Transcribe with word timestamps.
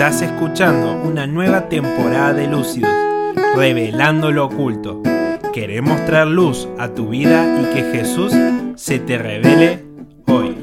Estás 0.00 0.22
escuchando 0.22 0.94
una 0.94 1.26
nueva 1.26 1.68
temporada 1.68 2.32
de 2.32 2.46
Lúcidos, 2.46 2.90
revelando 3.54 4.32
lo 4.32 4.46
oculto. 4.46 5.02
Queremos 5.52 6.02
traer 6.06 6.28
luz 6.28 6.66
a 6.78 6.88
tu 6.88 7.10
vida 7.10 7.60
y 7.60 7.74
que 7.74 7.82
Jesús 7.82 8.32
se 8.76 8.98
te 8.98 9.18
revele 9.18 9.84
hoy. 10.26 10.56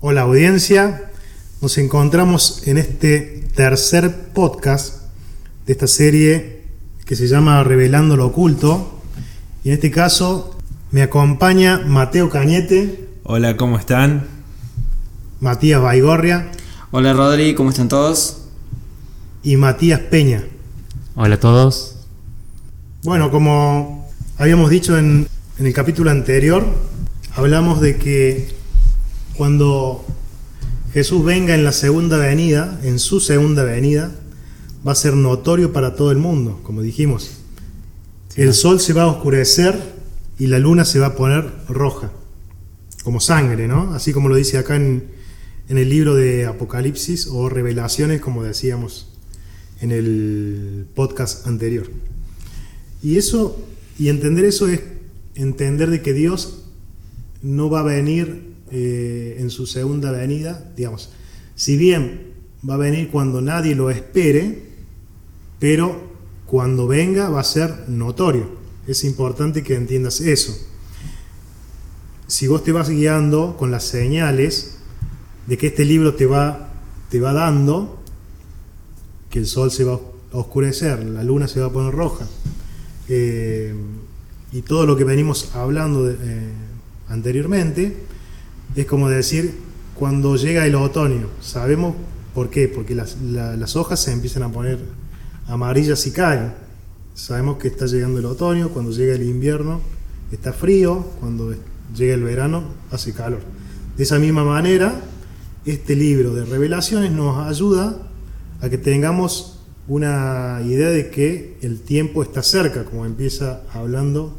Hola 0.00 0.22
audiencia, 0.22 1.08
nos 1.62 1.78
encontramos 1.78 2.66
en 2.66 2.78
este 2.78 3.44
tercer 3.54 4.12
podcast 4.34 5.02
de 5.66 5.72
esta 5.72 5.86
serie 5.86 6.64
que 7.04 7.14
se 7.14 7.28
llama 7.28 7.62
Revelando 7.62 8.16
lo 8.16 8.26
Oculto. 8.26 8.95
Y 9.66 9.70
en 9.70 9.74
este 9.74 9.90
caso 9.90 10.56
me 10.92 11.02
acompaña 11.02 11.82
Mateo 11.84 12.30
Cañete, 12.30 13.08
Hola, 13.24 13.56
¿cómo 13.56 13.76
están? 13.76 14.28
Matías 15.40 15.82
Baigorria 15.82 16.52
Hola 16.92 17.12
Rodri, 17.12 17.56
¿cómo 17.56 17.70
están 17.70 17.88
todos? 17.88 18.42
y 19.42 19.56
Matías 19.56 19.98
Peña. 19.98 20.44
Hola 21.16 21.34
a 21.34 21.40
todos. 21.40 21.96
Bueno, 23.02 23.32
como 23.32 24.08
habíamos 24.38 24.70
dicho 24.70 24.96
en, 24.98 25.26
en 25.58 25.66
el 25.66 25.72
capítulo 25.72 26.12
anterior, 26.12 26.64
hablamos 27.34 27.80
de 27.80 27.96
que 27.96 28.54
cuando 29.36 30.04
Jesús 30.92 31.24
venga 31.24 31.56
en 31.56 31.64
la 31.64 31.72
segunda 31.72 32.18
venida, 32.18 32.78
en 32.84 33.00
su 33.00 33.18
segunda 33.18 33.64
venida, 33.64 34.12
va 34.86 34.92
a 34.92 34.94
ser 34.94 35.14
notorio 35.14 35.72
para 35.72 35.96
todo 35.96 36.12
el 36.12 36.18
mundo, 36.18 36.60
como 36.62 36.82
dijimos. 36.82 37.35
El 38.36 38.52
sol 38.52 38.80
se 38.80 38.92
va 38.92 39.04
a 39.04 39.06
oscurecer 39.06 39.74
y 40.38 40.46
la 40.46 40.58
luna 40.58 40.84
se 40.84 40.98
va 40.98 41.06
a 41.06 41.14
poner 41.16 41.50
roja, 41.68 42.12
como 43.02 43.18
sangre, 43.18 43.66
¿no? 43.66 43.94
Así 43.94 44.12
como 44.12 44.28
lo 44.28 44.36
dice 44.36 44.58
acá 44.58 44.76
en, 44.76 45.04
en 45.68 45.78
el 45.78 45.88
libro 45.88 46.14
de 46.14 46.44
Apocalipsis 46.44 47.28
o 47.28 47.48
Revelaciones, 47.48 48.20
como 48.20 48.42
decíamos 48.42 49.08
en 49.80 49.90
el 49.90 50.86
podcast 50.94 51.46
anterior. 51.46 51.90
Y 53.02 53.16
eso, 53.16 53.58
y 53.98 54.08
entender 54.08 54.44
eso 54.44 54.68
es 54.68 54.80
entender 55.34 55.90
de 55.90 56.02
que 56.02 56.12
Dios 56.12 56.64
no 57.42 57.70
va 57.70 57.80
a 57.80 57.84
venir 57.84 58.54
eh, 58.70 59.36
en 59.38 59.50
su 59.50 59.66
segunda 59.66 60.10
venida, 60.10 60.72
digamos, 60.76 61.10
si 61.54 61.76
bien 61.76 62.32
va 62.68 62.74
a 62.74 62.78
venir 62.78 63.08
cuando 63.10 63.40
nadie 63.40 63.74
lo 63.74 63.90
espere, 63.90 64.62
pero 65.58 66.05
cuando 66.46 66.86
venga 66.86 67.28
va 67.28 67.40
a 67.40 67.44
ser 67.44 67.88
notorio. 67.88 68.48
Es 68.86 69.04
importante 69.04 69.62
que 69.62 69.74
entiendas 69.74 70.20
eso. 70.20 70.56
Si 72.26 72.46
vos 72.48 72.64
te 72.64 72.72
vas 72.72 72.88
guiando 72.88 73.56
con 73.56 73.70
las 73.70 73.84
señales 73.84 74.78
de 75.46 75.56
que 75.56 75.68
este 75.68 75.84
libro 75.84 76.14
te 76.14 76.26
va, 76.26 76.70
te 77.08 77.20
va 77.20 77.32
dando, 77.32 78.00
que 79.30 79.38
el 79.38 79.46
sol 79.46 79.70
se 79.70 79.84
va 79.84 79.94
a 79.94 80.36
oscurecer, 80.36 81.04
la 81.04 81.22
luna 81.22 81.46
se 81.48 81.60
va 81.60 81.66
a 81.66 81.70
poner 81.72 81.94
roja, 81.94 82.26
eh, 83.08 83.74
y 84.52 84.62
todo 84.62 84.86
lo 84.86 84.96
que 84.96 85.04
venimos 85.04 85.54
hablando 85.54 86.10
eh, 86.10 86.16
anteriormente, 87.08 87.96
es 88.74 88.86
como 88.86 89.08
decir, 89.08 89.54
cuando 89.94 90.36
llega 90.36 90.66
el 90.66 90.74
otoño, 90.74 91.28
sabemos 91.40 91.94
por 92.34 92.50
qué, 92.50 92.66
porque 92.68 92.94
las, 92.94 93.16
la- 93.22 93.56
las 93.56 93.76
hojas 93.76 94.00
se 94.00 94.12
empiezan 94.12 94.42
a 94.42 94.50
poner 94.50 94.78
amarillas 95.46 96.06
y 96.06 96.10
caen. 96.12 96.52
Sabemos 97.14 97.58
que 97.58 97.68
está 97.68 97.86
llegando 97.86 98.18
el 98.18 98.26
otoño, 98.26 98.68
cuando 98.70 98.92
llega 98.92 99.14
el 99.14 99.22
invierno 99.22 99.80
está 100.32 100.52
frío, 100.52 101.04
cuando 101.20 101.54
llega 101.94 102.14
el 102.14 102.22
verano 102.22 102.64
hace 102.90 103.12
calor. 103.12 103.40
De 103.96 104.02
esa 104.02 104.18
misma 104.18 104.44
manera, 104.44 105.00
este 105.64 105.96
libro 105.96 106.34
de 106.34 106.44
revelaciones 106.44 107.12
nos 107.12 107.46
ayuda 107.46 107.96
a 108.60 108.68
que 108.68 108.78
tengamos 108.78 109.60
una 109.88 110.60
idea 110.64 110.90
de 110.90 111.10
que 111.10 111.58
el 111.62 111.80
tiempo 111.80 112.22
está 112.22 112.42
cerca, 112.42 112.84
como 112.84 113.06
empieza 113.06 113.62
hablando 113.72 114.36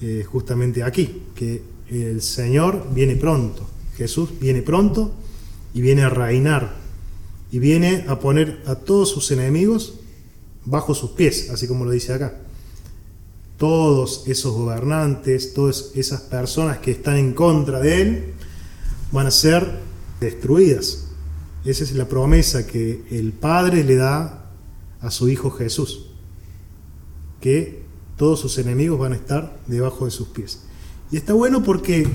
eh, 0.00 0.24
justamente 0.26 0.82
aquí, 0.82 1.22
que 1.34 1.62
el 1.88 2.22
Señor 2.22 2.88
viene 2.92 3.16
pronto, 3.16 3.66
Jesús 3.96 4.30
viene 4.40 4.62
pronto 4.62 5.12
y 5.74 5.80
viene 5.80 6.02
a 6.02 6.08
reinar 6.08 6.81
y 7.52 7.58
viene 7.58 8.06
a 8.08 8.18
poner 8.18 8.62
a 8.66 8.74
todos 8.74 9.10
sus 9.10 9.30
enemigos 9.30 9.94
bajo 10.64 10.94
sus 10.94 11.10
pies, 11.10 11.50
así 11.50 11.68
como 11.68 11.84
lo 11.84 11.90
dice 11.90 12.14
acá. 12.14 12.38
Todos 13.58 14.24
esos 14.26 14.54
gobernantes, 14.54 15.52
todas 15.52 15.92
esas 15.94 16.22
personas 16.22 16.78
que 16.78 16.92
están 16.92 17.18
en 17.18 17.34
contra 17.34 17.78
de 17.78 18.00
Él, 18.00 18.34
van 19.12 19.26
a 19.26 19.30
ser 19.30 19.80
destruidas. 20.18 21.08
Esa 21.66 21.84
es 21.84 21.92
la 21.92 22.08
promesa 22.08 22.66
que 22.66 23.04
el 23.10 23.32
Padre 23.32 23.84
le 23.84 23.96
da 23.96 24.50
a 25.02 25.10
su 25.10 25.28
Hijo 25.28 25.50
Jesús, 25.50 26.06
que 27.42 27.82
todos 28.16 28.40
sus 28.40 28.56
enemigos 28.56 28.98
van 28.98 29.12
a 29.12 29.16
estar 29.16 29.60
debajo 29.66 30.06
de 30.06 30.10
sus 30.10 30.28
pies. 30.28 30.60
Y 31.10 31.18
está 31.18 31.34
bueno 31.34 31.62
porque 31.62 32.08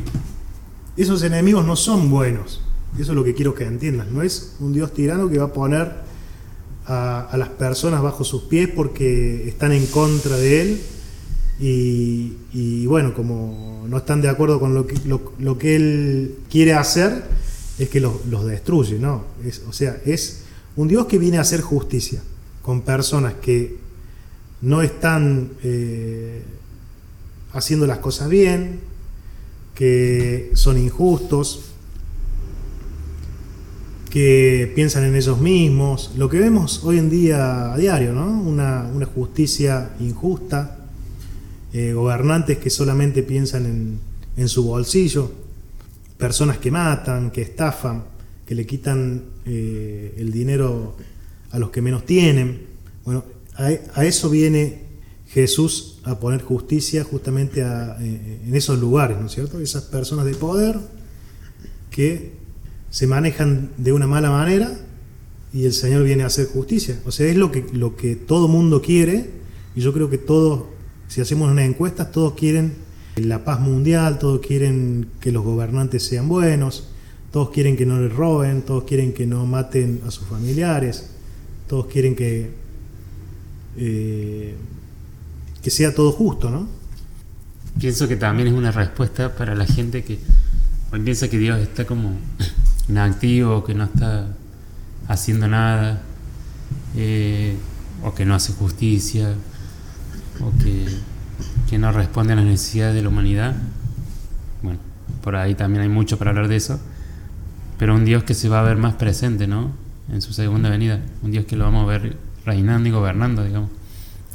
esos 0.98 1.22
enemigos 1.22 1.64
no 1.64 1.76
son 1.76 2.10
buenos. 2.10 2.62
Eso 2.96 3.12
es 3.12 3.16
lo 3.16 3.24
que 3.24 3.34
quiero 3.34 3.54
que 3.54 3.66
entiendan. 3.66 4.14
No 4.14 4.22
es 4.22 4.56
un 4.60 4.74
Dios 4.74 4.94
tirano 4.94 5.30
que 5.30 5.38
va 5.38 5.46
a 5.46 5.54
poner 5.54 5.92
a, 6.86 7.36
las 7.38 7.50
personas 7.50 8.02
bajo 8.02 8.24
sus 8.24 8.44
pies 8.44 8.70
porque 8.74 9.48
están 9.48 9.72
en 9.72 9.86
contra 9.88 10.38
de 10.38 10.62
Él. 10.62 10.82
Y, 11.60 12.86
bueno, 12.86 13.14
como 13.14 13.86
no 13.88 13.98
están 13.98 14.22
de 14.22 14.30
acuerdo 14.30 14.60
con 14.60 14.74
lo 14.74 14.86
que, 14.88 14.96
lo 15.06 15.58
que 15.58 15.76
Él 15.76 16.36
quiere 16.50 16.74
hacer, 16.74 17.24
es 17.78 17.90
que 17.90 18.00
los, 18.00 18.26
los 18.26 18.46
destruye. 18.46 19.00
¿no? 19.00 19.26
Es- 19.46 19.62
o 19.68 19.74
sea, 19.74 19.98
es 20.06 20.44
un 20.76 20.88
Dios 20.88 21.06
que 21.08 21.18
viene 21.18 21.38
a 21.38 21.42
hacer 21.42 21.62
justicia 21.62 22.22
con 22.62 22.82
personas 22.82 23.36
que 23.42 23.78
no 24.62 24.82
están 24.82 25.52
eh, 25.64 26.42
haciendo 27.54 27.88
las 27.88 28.00
cosas 28.00 28.30
bien, 28.30 28.80
que 29.76 30.52
son 30.56 30.78
injustos, 30.78 31.62
que 34.18 34.72
piensan 34.74 35.04
en 35.04 35.16
ellos 35.16 35.40
mismos, 35.40 36.10
lo 36.18 36.28
que 36.28 36.40
vemos 36.40 36.84
hoy 36.84 36.98
en 36.98 37.08
día 37.08 37.72
a 37.72 37.78
diario, 37.78 38.14
¿no? 38.14 38.26
Una, 38.26 38.90
justicia 39.14 39.92
injusta, 40.00 40.88
eh, 41.72 41.94
gobernantes 41.94 42.58
que 42.58 42.72
solamente 42.72 43.22
piensan 43.22 44.00
en, 44.36 44.50
su 44.50 44.64
bolsillo, 44.64 45.32
personas 46.18 46.58
que 46.58 46.72
matan, 46.72 47.30
que 47.30 47.44
estafan, 47.44 48.06
que 48.44 48.56
le 48.56 48.66
quitan 48.66 49.22
eh, 49.46 50.16
el 50.18 50.32
dinero 50.32 50.96
a 51.52 51.60
los 51.60 51.70
que 51.70 51.84
menos 51.84 52.04
tienen. 52.04 52.62
Bueno, 53.06 53.24
a, 53.54 54.04
eso 54.04 54.32
viene 54.32 54.82
Jesús 55.28 56.00
a 56.06 56.20
poner 56.20 56.42
justicia 56.42 57.04
justamente 57.04 57.62
eh, 57.62 58.42
en 58.48 58.56
esos 58.56 58.80
lugares, 58.80 59.20
¿no 59.20 59.28
es 59.28 59.34
cierto? 59.34 59.60
Esas 59.60 59.84
personas 59.84 60.26
de 60.26 60.34
poder 60.34 60.76
que 61.92 62.47
se 62.90 63.08
manejan 63.08 63.72
de 63.78 63.92
una 63.92 64.08
mala 64.08 64.30
manera 64.30 64.72
y 65.54 65.66
el 65.66 65.74
Señor 65.74 66.04
viene 66.04 66.24
a 66.24 66.28
hacer 66.28 66.48
justicia. 66.48 67.00
O 67.06 67.12
sea, 67.12 67.28
es 67.28 67.36
lo 67.36 67.52
que, 67.52 67.66
lo 67.74 67.96
que 67.96 68.16
todo 68.16 68.48
mundo 68.48 68.82
quiere 68.82 69.30
y 69.76 69.82
yo 69.82 69.94
creo 69.94 70.10
que 70.10 70.18
todos, 70.18 70.64
si 71.08 71.22
hacemos 71.22 71.52
una 71.52 71.66
encuesta, 71.66 72.12
todos 72.12 72.34
quieren 72.34 72.74
la 73.16 73.44
paz 73.44 73.60
mundial, 73.60 74.20
todos 74.20 74.46
quieren 74.46 75.08
que 75.20 75.32
los 75.32 75.44
gobernantes 75.44 76.04
sean 76.04 76.28
buenos, 76.28 76.90
todos 77.32 77.50
quieren 77.50 77.76
que 77.76 77.86
no 77.86 78.00
les 78.00 78.14
roben, 78.14 78.62
todos 78.62 78.84
quieren 78.84 79.14
que 79.14 79.26
no 79.26 79.46
maten 79.46 80.02
a 80.06 80.12
sus 80.12 80.28
familiares, 80.28 81.10
todos 81.68 81.88
quieren 81.88 82.16
que, 82.16 82.52
eh, 83.78 84.56
que 85.62 85.70
sea 85.70 85.94
todo 85.94 86.12
justo, 86.12 86.50
¿no? 86.50 86.68
Pienso 87.80 88.08
que 88.08 88.16
también 88.16 88.48
es 88.48 88.54
una 88.54 88.72
respuesta 88.72 89.36
para 89.36 89.54
la 89.54 89.66
gente 89.66 90.04
que 90.04 90.18
hoy 90.92 91.00
piensa 91.02 91.30
que 91.30 91.38
Dios 91.38 91.60
está 91.60 91.86
como 91.86 92.18
inactivo, 92.90 93.64
que 93.64 93.74
no 93.74 93.86
está 93.86 94.28
haciendo 95.08 95.48
nada, 95.48 96.02
eh, 96.96 97.58
o 98.04 98.14
que 98.14 98.26
no 98.26 98.36
hace 98.36 98.54
justicia, 98.54 99.34
o 100.42 100.64
que, 100.64 100.88
que 101.70 101.78
no 101.78 101.92
responde 101.92 102.34
a 102.34 102.36
las 102.36 102.46
necesidades 102.46 102.96
de 102.96 103.02
la 103.02 103.10
humanidad. 103.10 103.56
Bueno, 104.62 104.80
por 105.22 105.36
ahí 105.36 105.56
también 105.56 105.84
hay 105.84 105.90
mucho 105.90 106.18
para 106.18 106.32
hablar 106.32 106.48
de 106.48 106.56
eso, 106.56 106.80
pero 107.78 107.96
un 107.96 108.06
Dios 108.06 108.24
que 108.24 108.34
se 108.34 108.50
va 108.50 108.60
a 108.60 108.64
ver 108.64 108.78
más 108.78 108.96
presente, 108.96 109.48
¿no? 109.48 109.72
En 110.12 110.22
su 110.22 110.34
segunda 110.34 110.70
venida, 110.70 111.02
un 111.22 111.32
Dios 111.32 111.46
que 111.46 111.56
lo 111.56 111.66
vamos 111.66 111.84
a 111.84 111.88
ver 111.88 112.18
reinando 112.46 112.88
y 112.88 112.92
gobernando, 112.92 113.44
digamos, 113.44 113.70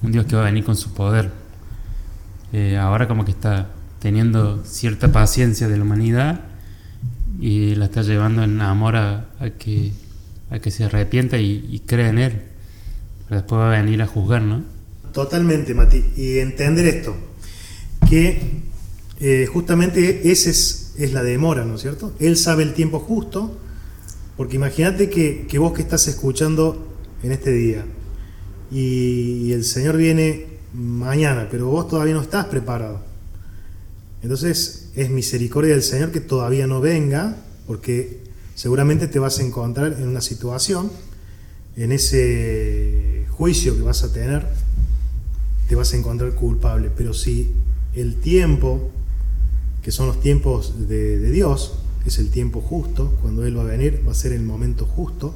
un 0.03 0.13
Dios 0.13 0.27
que 0.27 0.37
va 0.37 0.43
a 0.43 0.45
venir 0.45 0.65
con 0.65 0.77
su 0.77 0.93
poder. 0.93 1.33
Eh, 2.53 2.77
ahora 2.77 3.09
como 3.09 3.25
que 3.25 3.31
está 3.31 3.69
teniendo 4.01 4.63
cierta 4.65 5.11
paciencia 5.11 5.69
de 5.69 5.79
la 5.79 5.85
humanidad 5.85 6.41
y 7.41 7.75
la 7.75 7.87
está 7.87 8.03
llevando 8.03 8.43
en 8.43 8.61
amor 8.61 8.97
a, 8.97 9.29
que, 9.59 9.93
a 10.51 10.59
que 10.59 10.71
se 10.71 10.85
arrepienta 10.85 11.39
y, 11.39 11.67
y 11.71 11.81
crea 11.81 12.09
en 12.11 12.19
Él. 12.19 12.43
Pero 13.29 13.41
después 13.41 13.59
va 13.61 13.75
a 13.75 13.83
venir 13.83 14.03
a 14.03 14.07
juzgar, 14.07 14.43
¿no? 14.43 14.63
Totalmente, 15.13 15.75
Mati. 15.75 16.05
Y 16.17 16.39
entender 16.39 16.87
esto, 16.87 17.15
que 18.09 18.63
eh, 19.21 19.47
justamente 19.47 20.31
esa 20.31 20.51
es, 20.51 20.95
es, 20.99 21.13
la 21.13 21.23
demora, 21.23 21.65
¿no 21.65 21.77
es 21.77 21.83
cierto? 21.83 22.13
Él 22.19 22.37
sabe 22.37 22.63
el 22.63 22.75
tiempo 22.75 22.99
justo, 22.99 23.59
porque 24.37 24.57
imagínate 24.57 25.11
que, 25.11 25.47
que, 25.47 25.59
vos 25.59 25.73
que 25.73 25.83
estás 25.83 26.09
escuchando 26.09 26.89
en 27.23 27.33
este 27.33 27.53
día 27.53 27.85
y, 28.71 29.45
y 29.47 29.53
el 29.53 29.65
Señor 29.65 29.97
viene 29.97 30.47
mañana, 30.73 31.49
pero 31.51 31.69
vos 31.69 31.89
todavía 31.89 32.15
no 32.15 32.23
estás 32.23 32.47
preparado. 32.47 33.12
Entonces 34.23 34.91
es 34.95 35.11
misericordia 35.11 35.73
del 35.73 35.83
Señor 35.83 36.13
que 36.13 36.21
todavía 36.21 36.67
no 36.67 36.81
venga, 36.81 37.37
porque 37.67 38.21
seguramente 38.55 39.09
te 39.09 39.19
vas 39.19 39.41
a 39.41 39.43
encontrar 39.43 39.97
en 39.99 40.09
una 40.09 40.21
situación, 40.21 40.91
en 41.77 41.91
ese 41.91 43.27
juicio 43.31 43.77
que 43.77 43.83
vas 43.83 44.05
a 44.05 44.13
tener, 44.13 44.47
te 45.69 45.75
vas 45.75 45.93
a 45.93 45.97
encontrar 45.97 46.35
culpable. 46.35 46.91
Pero 46.97 47.15
si 47.15 47.51
el 47.95 48.17
tiempo, 48.17 48.91
que 49.83 49.91
son 49.91 50.07
los 50.07 50.21
tiempos 50.21 50.89
de, 50.89 51.31
Dios, 51.31 51.75
es 52.07 52.19
el 52.19 52.31
tiempo 52.31 52.61
justo, 52.61 53.17
cuando 53.23 53.45
Él 53.45 53.57
va 53.57 53.63
a 53.63 53.67
venir, 53.67 54.03
va 54.07 54.13
a 54.13 54.15
ser 54.15 54.33
el 54.33 54.43
momento 54.43 54.87
justo, 54.87 55.35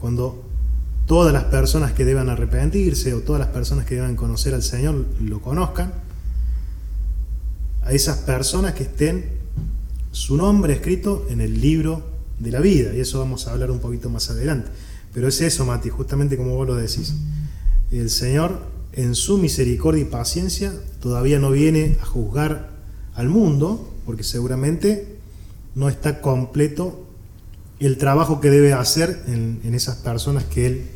cuando 0.00 0.42
todas 1.06 1.32
las 1.32 1.44
personas 1.44 1.92
que 1.92 2.04
deban 2.04 2.28
arrepentirse 2.28 3.14
o 3.14 3.20
todas 3.20 3.38
las 3.38 3.50
personas 3.50 3.84
que 3.86 3.96
deban 3.96 4.16
conocer 4.16 4.54
al 4.54 4.62
Señor 4.62 5.06
lo 5.20 5.40
conozcan, 5.40 5.92
a 7.84 7.92
esas 7.92 8.18
personas 8.18 8.74
que 8.74 8.84
estén 8.84 9.24
su 10.10 10.36
nombre 10.36 10.74
escrito 10.74 11.26
en 11.28 11.40
el 11.40 11.60
libro 11.60 12.02
de 12.38 12.50
la 12.50 12.60
vida, 12.60 12.94
y 12.94 13.00
eso 13.00 13.18
vamos 13.18 13.46
a 13.46 13.52
hablar 13.52 13.70
un 13.70 13.80
poquito 13.80 14.10
más 14.10 14.30
adelante. 14.30 14.70
Pero 15.12 15.28
es 15.28 15.40
eso, 15.40 15.64
Mati, 15.64 15.90
justamente 15.90 16.36
como 16.36 16.54
vos 16.54 16.66
lo 16.66 16.74
decís. 16.74 17.14
El 17.90 18.10
Señor, 18.10 18.60
en 18.92 19.14
su 19.14 19.38
misericordia 19.38 20.02
y 20.02 20.06
paciencia, 20.06 20.72
todavía 21.00 21.38
no 21.38 21.50
viene 21.50 21.96
a 22.00 22.04
juzgar 22.04 22.70
al 23.14 23.28
mundo, 23.28 23.92
porque 24.06 24.24
seguramente 24.24 25.16
no 25.74 25.88
está 25.88 26.20
completo 26.20 27.06
el 27.80 27.98
trabajo 27.98 28.40
que 28.40 28.50
debe 28.50 28.72
hacer 28.72 29.22
en, 29.26 29.74
esas 29.74 29.96
personas 29.96 30.44
que 30.44 30.66
Él 30.66 30.86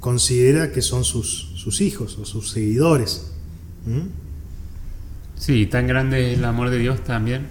considera 0.00 0.72
que 0.72 0.82
son 0.82 1.04
sus, 1.04 1.52
sus 1.56 1.80
hijos 1.80 2.18
o 2.18 2.24
sus 2.24 2.50
seguidores. 2.50 3.32
Sí, 5.38 5.66
tan 5.66 5.86
grande 5.86 6.32
es 6.32 6.38
el 6.38 6.44
amor 6.44 6.70
de 6.70 6.78
Dios 6.78 7.02
también 7.04 7.46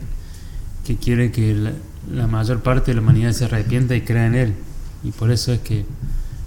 que 0.85 0.95
quiere 0.97 1.31
que 1.31 1.71
la, 2.11 2.27
mayor 2.27 2.61
parte 2.61 2.91
de 2.91 2.95
la 2.95 3.01
humanidad 3.01 3.31
se 3.33 3.45
arrepienta 3.45 3.95
y 3.95 4.01
crea 4.01 4.27
en 4.27 4.35
Él. 4.35 4.53
Y 5.03 5.11
por 5.11 5.31
eso 5.31 5.51
es 5.51 5.59
que 5.59 5.83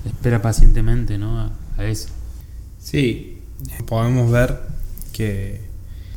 espera 0.07 0.41
pacientemente 0.41 1.19
¿no? 1.19 1.51
a, 1.77 1.85
eso. 1.85 2.09
Sí, 2.79 3.43
podemos 3.87 4.31
ver 4.31 4.61
que 5.13 5.61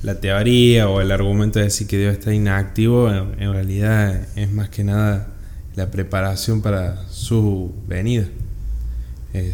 la 0.03 0.19
teoría 0.19 0.87
o 0.87 1.01
el 1.01 1.11
argumento 1.11 1.59
de 1.59 1.65
decir 1.65 1.87
que 1.87 1.97
Dios 1.97 2.13
está 2.13 2.33
inactivo 2.33 3.11
en, 3.11 3.51
realidad 3.51 4.27
es 4.35 4.51
más 4.51 4.69
que 4.69 4.83
nada 4.83 5.27
la 5.75 5.89
preparación 5.89 6.61
para 6.61 7.07
su 7.09 7.73
venida. 7.87 8.27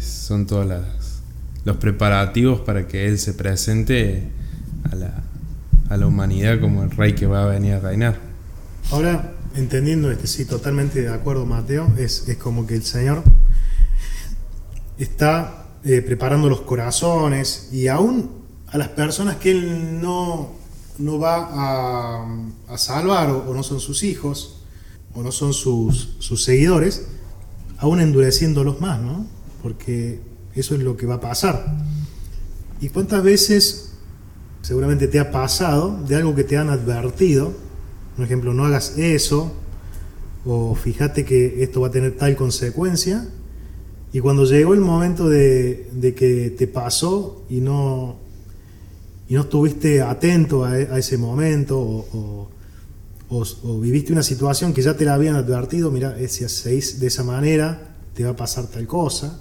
Son 0.02 0.46
todos 0.46 0.66
los 1.64 1.76
preparativos 1.76 2.60
para 2.60 2.86
que 2.86 3.06
Él 3.06 3.18
se 3.18 3.32
presente 3.32 4.24
a 4.90 4.96
la, 4.96 5.22
a 5.88 5.96
la 5.96 6.06
humanidad 6.06 6.60
como 6.60 6.82
el 6.82 6.90
rey 6.90 7.14
que 7.14 7.26
va 7.26 7.44
a 7.44 7.46
venir 7.46 7.74
a 7.74 7.80
reinar. 7.80 8.18
Ahora, 8.90 9.32
entendiendo 9.54 10.10
este, 10.10 10.26
sí, 10.26 10.44
totalmente 10.44 11.02
de 11.02 11.08
acuerdo, 11.08 11.46
Mateo, 11.46 11.92
es, 11.98 12.28
es 12.28 12.36
como 12.36 12.66
que 12.66 12.74
el 12.74 12.82
Señor 12.82 13.22
está 14.98 15.66
eh, 15.84 16.02
preparando 16.02 16.48
los 16.48 16.62
corazones 16.62 17.68
y 17.72 17.88
aún 17.88 18.30
a 18.68 18.78
las 18.78 18.88
personas 18.88 19.36
que 19.36 19.50
Él 19.50 20.00
no, 20.00 20.52
no 20.98 21.18
va 21.18 21.48
a, 22.68 22.78
salvar 22.78 23.30
o, 23.30 23.48
o, 23.48 23.54
no 23.54 23.62
son 23.62 23.80
sus 23.80 24.02
hijos 24.02 24.62
o 25.14 25.22
no 25.22 25.32
son 25.32 25.52
sus, 25.52 26.16
sus 26.18 26.44
seguidores, 26.44 27.06
aún 27.78 28.00
endureciéndolos 28.00 28.80
más, 28.80 29.00
¿no? 29.00 29.26
Porque 29.62 30.20
eso 30.54 30.74
es 30.74 30.82
lo 30.82 30.96
que 30.96 31.06
va 31.06 31.14
a 31.14 31.20
pasar. 31.20 31.74
¿Y 32.80 32.90
cuántas 32.90 33.22
veces 33.22 33.87
seguramente 34.62 35.08
te 35.08 35.18
ha 35.18 35.30
pasado 35.30 35.98
de 36.06 36.16
algo 36.16 36.34
que 36.34 36.44
te 36.44 36.56
han 36.56 36.70
advertido? 36.70 37.52
Por 38.16 38.24
ejemplo, 38.24 38.52
no 38.52 38.64
hagas 38.64 38.98
eso, 38.98 39.52
o 40.44 40.74
fíjate 40.74 41.24
que 41.24 41.62
esto 41.62 41.80
va 41.80 41.88
a 41.88 41.90
tener 41.90 42.16
tal 42.16 42.36
consecuencia, 42.36 43.28
y 44.12 44.20
cuando 44.20 44.44
llegó 44.44 44.74
el 44.74 44.80
momento 44.80 45.28
de, 45.28 45.90
de 45.92 46.14
que 46.14 46.50
te 46.50 46.66
pasó 46.66 47.44
y 47.50 47.60
no, 47.60 48.16
y 49.28 49.34
no 49.34 49.42
estuviste 49.42 50.00
atento 50.00 50.64
a, 50.64 50.70
a 50.70 50.98
ese 50.98 51.18
momento, 51.18 51.78
o, 51.78 52.48
o, 53.28 53.44
o, 53.62 53.80
viviste 53.80 54.12
una 54.12 54.22
situación 54.22 54.72
que 54.72 54.80
ya 54.80 54.94
te 54.94 55.04
la 55.04 55.14
habían 55.14 55.36
advertido, 55.36 55.90
mira, 55.90 56.16
si 56.28 56.44
hacéis 56.44 56.98
de 56.98 57.08
esa 57.08 57.22
manera, 57.22 57.96
te 58.14 58.24
va 58.24 58.30
a 58.30 58.36
pasar 58.36 58.66
tal 58.66 58.86
cosa. 58.86 59.40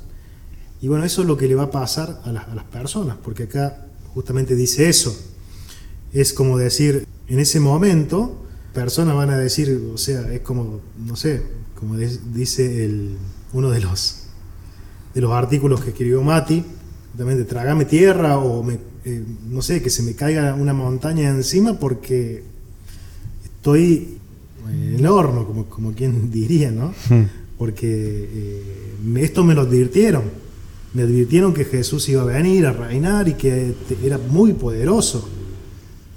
Y 0.82 0.90
bueno, 0.90 1.06
eso 1.06 1.22
es 1.22 1.28
lo 1.28 1.38
que 1.38 1.48
le 1.48 1.56
va 1.56 1.64
a 1.64 1.72
pasar 1.72 2.22
a 2.26 2.32
las, 2.32 2.48
a 2.50 2.54
las 2.54 2.66
personas, 2.66 3.18
porque 3.24 3.44
acá 3.44 3.87
justamente 4.18 4.56
dice 4.56 4.90
eso. 4.90 5.16
Es 6.12 6.34
como 6.34 6.58
decir, 6.58 7.06
en 7.28 7.38
ese 7.38 7.60
momento, 7.60 8.48
personas 8.74 9.16
van 9.16 9.30
a 9.30 9.38
decir, 9.38 9.80
o 9.94 9.98
sea, 10.00 10.34
es 10.34 10.40
como, 10.40 10.82
no 11.06 11.16
sé, 11.16 11.44
como 11.80 11.96
dice 11.98 12.84
el, 12.84 13.16
uno 13.54 13.70
de 13.70 13.80
los, 13.80 14.24
de 15.14 15.22
los 15.22 15.32
artículos 15.34 15.82
que 15.82 15.92
escribió 15.92 16.24
Mati, 16.24 16.66
justamente, 17.12 17.44
trágame 17.44 17.86
tierra 17.86 18.40
o 18.40 18.64
me, 18.64 18.80
eh, 19.06 19.24
no 19.52 19.62
sé, 19.62 19.84
que 19.84 19.92
se 19.92 20.02
me 20.02 20.16
caiga 20.16 20.56
una 20.56 20.74
montaña 20.74 21.30
encima 21.30 21.78
porque 21.78 22.42
estoy 23.44 24.18
en 24.68 24.96
el 24.96 25.06
horno, 25.06 25.46
como, 25.46 25.66
como 25.68 25.94
quien 25.94 26.32
diría, 26.32 26.72
¿no? 26.72 26.92
Porque 27.60 27.88
eh, 27.88 28.96
esto 29.18 29.44
me 29.44 29.54
lo 29.54 29.62
advirtieron. 29.62 30.47
Me 30.98 31.04
advirtieron 31.04 31.54
que 31.54 31.64
Jesús 31.64 32.10
iba 32.10 32.24
a 32.24 32.26
venir 32.26 32.66
a 32.66 32.74
reinar 32.74 33.28
y 33.28 33.36
que 33.36 33.76
era 34.04 34.18
muy 34.18 34.54
poderoso 34.54 35.30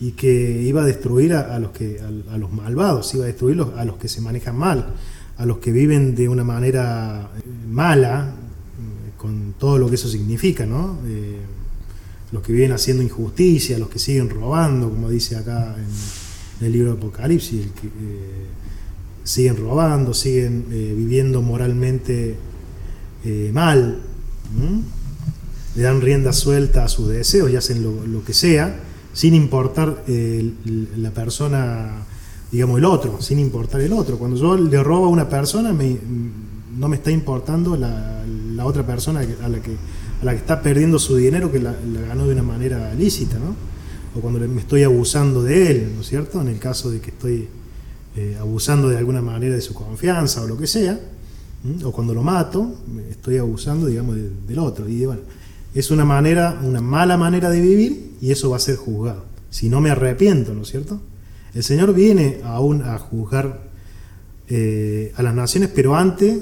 y 0.00 0.12
que 0.12 0.62
iba 0.62 0.80
a 0.80 0.86
destruir 0.86 1.34
a, 1.34 1.58
los, 1.58 1.72
que, 1.72 2.00
a, 2.00 2.38
los 2.38 2.50
malvados, 2.50 3.14
iba 3.14 3.24
a 3.24 3.26
destruir 3.26 3.62
a 3.76 3.84
los 3.84 3.98
que 3.98 4.08
se 4.08 4.22
manejan 4.22 4.56
mal, 4.56 4.94
a 5.36 5.44
los 5.44 5.58
que 5.58 5.70
viven 5.70 6.14
de 6.14 6.30
una 6.30 6.44
manera 6.44 7.28
mala, 7.68 8.32
con 9.18 9.54
todo 9.58 9.76
lo 9.76 9.90
que 9.90 9.96
eso 9.96 10.08
significa, 10.08 10.64
¿no? 10.64 10.96
Eh, 11.06 11.40
los 12.32 12.42
que 12.42 12.54
viven 12.54 12.72
haciendo 12.72 13.02
injusticia, 13.02 13.78
los 13.78 13.90
que 13.90 13.98
siguen 13.98 14.30
robando, 14.30 14.88
como 14.88 15.10
dice 15.10 15.36
acá 15.36 15.76
en, 15.76 16.66
el 16.66 16.72
libro 16.72 16.92
de 16.92 16.96
Apocalipsis, 16.96 17.66
eh, 17.66 18.46
siguen 19.24 19.58
robando, 19.58 20.14
siguen 20.14 20.64
eh, 20.70 20.94
viviendo 20.96 21.42
moralmente 21.42 22.34
mal, 23.52 24.04
¿Mm? 24.54 24.80
le 25.76 25.82
dan 25.82 26.00
rienda 26.00 26.32
suelta 26.32 26.84
a 26.84 26.88
sus 26.88 27.08
deseos 27.08 27.50
y 27.50 27.56
hacen 27.56 27.82
lo, 27.82 28.24
que 28.24 28.34
sea, 28.34 28.80
sin 29.12 29.34
importar 29.34 30.02
la 30.06 31.10
persona, 31.12 32.04
digamos, 32.50 32.78
el 32.78 32.84
otro, 32.84 33.20
sin 33.22 33.38
importar 33.38 33.80
el 33.80 33.92
otro. 33.92 34.18
Cuando 34.18 34.36
yo 34.36 34.56
le 34.56 34.82
robo 34.82 35.06
a 35.06 35.08
una 35.08 35.28
persona, 35.28 35.72
no 35.72 36.88
me 36.88 36.96
está 36.96 37.10
importando 37.10 37.76
la, 37.76 38.24
otra 38.64 38.84
persona 38.84 39.20
a 39.20 39.48
la, 39.48 39.60
que, 39.62 39.76
está 40.34 40.60
perdiendo 40.60 40.98
su 40.98 41.16
dinero 41.16 41.50
que 41.50 41.60
la, 41.60 41.72
la 41.72 42.00
ganó 42.02 42.26
de 42.26 42.32
una 42.32 42.42
manera 42.42 42.92
lícita, 42.94 43.38
¿no? 43.38 43.54
O 44.14 44.20
cuando 44.20 44.40
me 44.40 44.60
estoy 44.60 44.82
abusando 44.82 45.42
de 45.42 45.70
él, 45.70 45.92
¿no 45.94 46.00
es 46.00 46.08
cierto? 46.08 46.40
En 46.40 46.48
el 46.48 46.58
caso 46.58 46.90
de 46.90 47.00
que 47.00 47.10
estoy 47.10 47.48
eh, 48.16 48.36
abusando 48.40 48.88
de 48.88 48.98
alguna 48.98 49.22
manera 49.22 49.54
de 49.54 49.60
su 49.60 49.72
confianza 49.72 50.42
o 50.42 50.48
lo 50.48 50.58
que 50.58 50.66
sea, 50.66 50.98
¿sí? 51.62 51.84
o 51.84 51.92
cuando 51.92 52.14
lo 52.14 52.22
mato, 52.22 52.74
estoy 53.10 53.38
abusando, 53.38 53.86
digamos, 53.86 54.16
de, 54.16 54.30
del 54.48 54.58
otro. 54.58 54.88
Y 54.88 55.04
bueno, 55.04 55.22
es 55.74 55.90
una 55.90 56.04
manera, 56.04 56.60
una 56.62 56.80
mala 56.80 57.16
manera 57.16 57.50
de 57.50 57.60
vivir 57.60 58.12
y 58.20 58.30
eso 58.30 58.50
va 58.50 58.56
a 58.56 58.60
ser 58.60 58.76
juzgado. 58.76 59.24
Si 59.50 59.68
no 59.68 59.80
me 59.80 59.90
arrepiento, 59.90 60.54
¿no 60.54 60.62
es 60.62 60.68
cierto? 60.68 61.00
El 61.54 61.62
Señor 61.62 61.94
viene 61.94 62.38
aún 62.44 62.82
a 62.82 62.98
juzgar 62.98 63.70
eh, 64.48 65.12
a 65.16 65.22
las 65.22 65.34
naciones, 65.34 65.70
pero 65.74 65.96
antes 65.96 66.38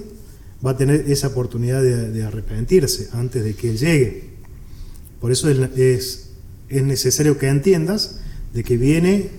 va 0.65 0.73
a 0.73 0.77
tener 0.77 1.11
esa 1.11 1.29
oportunidad 1.29 1.83
de, 1.83 2.25
arrepentirse, 2.25 3.09
antes 3.13 3.45
de 3.45 3.55
que 3.55 3.77
llegue. 3.77 4.31
Por 5.21 5.33
eso 5.33 5.49
es, 5.49 5.59
es, 5.79 6.31
es, 6.69 6.83
necesario 6.83 7.39
que 7.39 7.49
entiendas 7.49 8.21
de 8.53 8.65
que 8.65 8.77
viene 8.77 9.31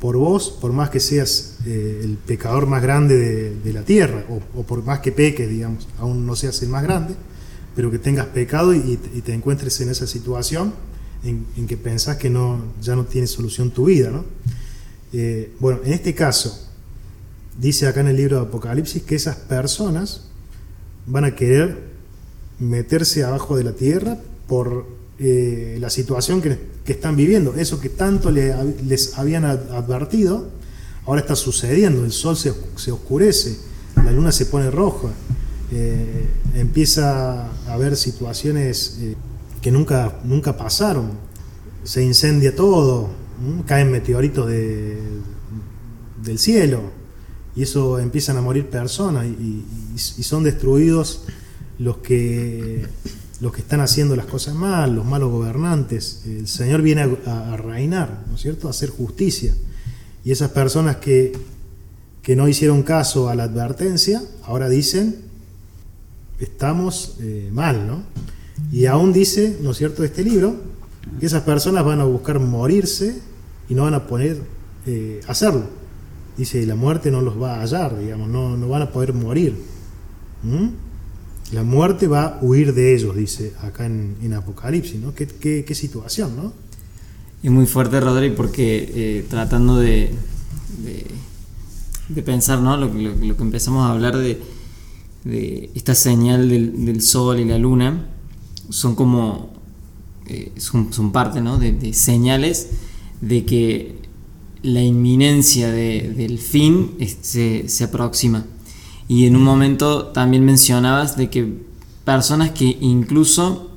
por 0.00 0.16
vos, 0.16 0.56
por 0.60 0.72
más 0.72 0.90
que 0.90 1.00
seas 1.00 1.53
eh, 1.66 2.00
el 2.04 2.16
pecador 2.16 2.66
más 2.66 2.82
grande 2.82 3.54
de, 3.54 3.72
la 3.72 3.82
tierra, 3.82 4.24
o, 4.28 4.62
por 4.62 4.84
más 4.84 5.00
que 5.00 5.12
peques, 5.12 5.48
digamos, 5.48 5.88
aún 5.98 6.26
no 6.26 6.36
seas 6.36 6.62
el 6.62 6.68
más 6.68 6.82
grande, 6.82 7.14
pero 7.74 7.90
que 7.90 7.98
tengas 7.98 8.26
pecado 8.26 8.74
y, 8.74 8.96
te 8.96 9.32
encuentres 9.32 9.80
en 9.80 9.88
esa 9.88 10.06
situación 10.06 10.74
en, 11.24 11.46
en, 11.56 11.66
que 11.66 11.76
pensás 11.76 12.16
que 12.16 12.30
no, 12.30 12.60
ya 12.80 12.94
no 12.94 13.04
tiene 13.04 13.26
solución 13.26 13.70
tu 13.70 13.86
vida. 13.86 14.10
¿no? 14.10 14.24
Eh, 15.12 15.52
bueno, 15.60 15.80
en 15.84 15.92
este 15.92 16.12
caso, 16.12 16.68
dice 17.58 17.86
acá 17.86 18.00
en 18.00 18.08
el 18.08 18.16
libro 18.16 18.36
de 18.40 18.46
Apocalipsis 18.46 19.02
que 19.02 19.14
esas 19.14 19.36
personas 19.36 20.26
van 21.06 21.24
a 21.24 21.34
querer 21.34 21.78
meterse 22.58 23.24
abajo 23.24 23.56
de 23.56 23.64
la 23.64 23.72
tierra 23.72 24.18
por 24.48 24.86
eh, 25.18 25.78
la 25.80 25.88
situación 25.88 26.42
que, 26.42 26.58
que, 26.84 26.92
están 26.92 27.16
viviendo. 27.16 27.54
Eso 27.54 27.80
que 27.80 27.88
tanto 27.88 28.30
les 28.30 29.16
habían 29.16 29.44
advertido, 29.44 30.50
ahora 31.06 31.20
está 31.20 31.36
sucediendo. 31.36 32.04
El 32.04 32.12
sol 32.12 32.36
se, 32.36 32.52
se 32.76 32.92
oscurece, 32.92 33.58
la 33.96 34.10
luna 34.10 34.32
se 34.32 34.46
pone 34.46 34.70
roja, 34.70 35.08
eh, 35.72 36.26
empieza 36.54 37.46
a 37.46 37.72
haber 37.72 37.96
situaciones 37.96 38.98
eh, 39.00 39.16
que 39.60 39.70
nunca, 39.70 40.20
nunca 40.24 40.56
pasaron. 40.56 41.10
Se 41.84 42.02
incendia 42.02 42.54
todo, 42.54 43.10
caen 43.66 43.90
meteoritos 43.90 44.48
de, 44.48 44.98
del 46.22 46.38
cielo 46.38 46.80
y 47.56 47.62
eso 47.62 47.98
empiezan 47.98 48.36
a 48.36 48.40
morir 48.40 48.68
personas 48.68 49.26
y, 49.26 49.64
son 49.96 50.42
destruidos 50.42 51.22
los 51.78 51.98
que 51.98 52.84
los 53.40 53.52
que 53.52 53.60
están 53.60 53.80
haciendo 53.80 54.16
las 54.16 54.26
cosas 54.26 54.54
mal, 54.54 54.94
los 54.94 55.04
malos 55.04 55.30
gobernantes. 55.30 56.22
El 56.24 56.48
Señor 56.48 56.82
viene 56.82 57.02
a, 57.26 57.56
reinar, 57.56 58.24
¿no 58.28 58.36
es 58.36 58.40
cierto? 58.40 58.68
A 58.68 58.70
hacer 58.70 58.90
justicia. 58.90 59.54
Y 60.24 60.32
esas 60.32 60.50
personas 60.50 60.96
que, 60.96 61.32
que, 62.22 62.34
no 62.34 62.48
hicieron 62.48 62.82
caso 62.82 63.28
a 63.28 63.34
la 63.34 63.44
advertencia, 63.44 64.22
ahora 64.44 64.68
dicen, 64.68 65.16
estamos 66.38 67.16
eh, 67.20 67.50
mal, 67.52 67.86
¿no? 67.86 68.02
Y 68.72 68.86
aún 68.86 69.12
dice, 69.12 69.58
¿no 69.60 69.72
es 69.72 69.76
cierto?, 69.76 70.04
este 70.04 70.24
libro, 70.24 70.56
que 71.20 71.26
esas 71.26 71.42
personas 71.42 71.84
van 71.84 72.00
a 72.00 72.04
buscar 72.04 72.38
morirse 72.38 73.20
y 73.68 73.74
no 73.74 73.82
van 73.84 73.94
a 73.94 74.06
poder 74.06 74.40
eh, 74.86 75.20
hacerlo 75.28 75.84
dice, 76.36 76.66
la 76.66 76.74
muerte 76.74 77.10
no 77.10 77.20
los 77.20 77.40
va 77.40 77.56
a 77.56 77.60
hallar, 77.60 77.98
digamos, 77.98 78.28
no, 78.28 78.56
no 78.56 78.68
van 78.68 78.82
a 78.82 78.90
poder 78.90 79.12
morir. 79.12 79.56
¿Mm? 80.42 80.68
La 81.52 81.62
muerte 81.62 82.06
va 82.06 82.24
a 82.24 82.38
huir 82.42 82.74
de 82.74 82.94
ellos, 82.94 83.14
dice 83.14 83.52
acá 83.62 83.86
en, 83.86 84.32
Apocalipsis, 84.34 85.00
¿no? 85.00 85.14
Qué, 85.14 85.26
qué, 85.26 85.74
situación, 85.74 86.34
¿no? 86.36 86.52
Es 87.44 87.50
muy 87.50 87.66
fuerte, 87.66 88.00
Rodri, 88.00 88.30
porque 88.30 88.90
eh, 88.94 89.26
tratando 89.28 89.76
de, 89.76 90.14
de, 92.08 92.22
pensar, 92.22 92.60
¿no? 92.60 92.78
Lo, 92.78 92.90
que 92.90 93.42
empezamos 93.42 93.84
a 93.84 93.92
hablar 93.92 94.16
de, 94.16 94.40
de 95.24 95.70
esta 95.74 95.94
señal 95.94 96.48
del, 96.48 97.02
sol 97.02 97.38
y 97.38 97.44
la 97.44 97.58
luna, 97.58 98.06
son 98.70 98.94
como, 98.94 99.52
eh, 100.26 100.52
son, 100.56 100.90
son, 100.94 101.12
parte, 101.12 101.42
¿no? 101.42 101.58
de 101.58 101.92
señales 101.92 102.70
de 103.20 103.44
que 103.44 103.98
la 104.62 104.80
inminencia 104.80 105.70
del 105.70 106.38
fin 106.38 106.92
se, 107.20 107.68
se, 107.68 107.84
aproxima. 107.84 108.46
Y 109.06 109.26
en 109.26 109.36
un 109.36 109.42
momento 109.42 110.06
también 110.06 110.46
mencionabas 110.46 111.18
de 111.18 111.28
que 111.28 111.58
personas 112.06 112.52
que 112.52 112.78
incluso 112.80 113.70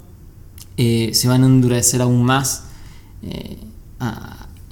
eh, 0.77 1.09
se 1.13 1.27
van 1.27 1.43
a 1.43 1.47
endurecer 1.47 2.01
aún 2.01 2.23
más 2.23 2.63
eh, 3.23 3.57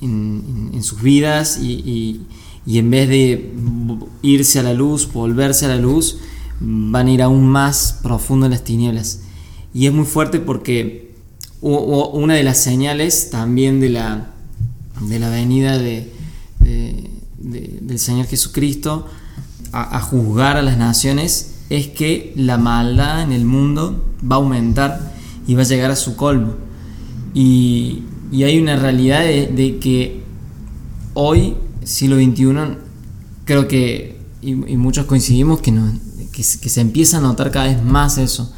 en, 0.01 0.83
sus 0.83 1.01
vidas 1.01 1.59
y, 1.61 2.21
en 2.67 2.89
vez 2.89 3.09
de 3.09 3.53
irse 4.21 4.59
a 4.59 4.63
la 4.63 4.73
luz, 4.73 5.11
volverse 5.11 5.65
a 5.65 5.69
la 5.69 5.77
luz, 5.77 6.19
van 6.59 7.07
a 7.07 7.11
ir 7.11 7.21
aún 7.21 7.47
más 7.47 7.99
profundo 8.03 8.45
en 8.45 8.51
las 8.51 8.63
tinieblas. 8.63 9.21
Y 9.73 9.87
es 9.87 9.93
muy 9.93 10.05
fuerte 10.05 10.39
porque 10.39 11.15
una 11.61 12.35
de 12.35 12.43
las 12.43 12.59
señales 12.61 13.29
también 13.29 13.79
de 13.79 13.89
la, 13.89 14.31
de 15.01 15.19
la 15.19 15.29
venida 15.29 15.77
de, 15.77 16.11
del 17.39 17.99
Señor 17.99 18.25
Jesucristo 18.27 19.07
a, 19.71 19.99
juzgar 19.99 20.57
a 20.57 20.61
las 20.61 20.77
naciones 20.77 21.55
es 21.69 21.87
que 21.87 22.33
la 22.37 22.57
maldad 22.57 23.21
en 23.21 23.31
el 23.31 23.45
mundo 23.45 24.05
va 24.23 24.37
a 24.37 24.39
aumentar 24.39 25.13
y 25.47 25.55
va 25.55 25.63
a 25.63 25.65
llegar 25.65 25.91
a 25.91 25.95
su 25.95 26.15
colmo. 26.15 26.53
Y, 27.33 28.03
hay 28.33 28.59
una 28.59 28.75
realidad 28.75 29.21
de, 29.23 29.77
que 29.81 30.23
hoy, 31.13 31.55
siglo 31.83 32.17
XXI, 32.17 32.77
creo 33.45 33.67
que, 33.67 34.19
y, 34.41 34.53
muchos 34.55 35.05
coincidimos, 35.05 35.61
que, 35.61 35.71
no, 35.71 35.91
que, 36.31 36.43
se 36.43 36.81
empieza 36.81 37.17
a 37.17 37.21
notar 37.21 37.51
cada 37.51 37.65
vez 37.65 37.83
más 37.83 38.17
eso. 38.17 38.51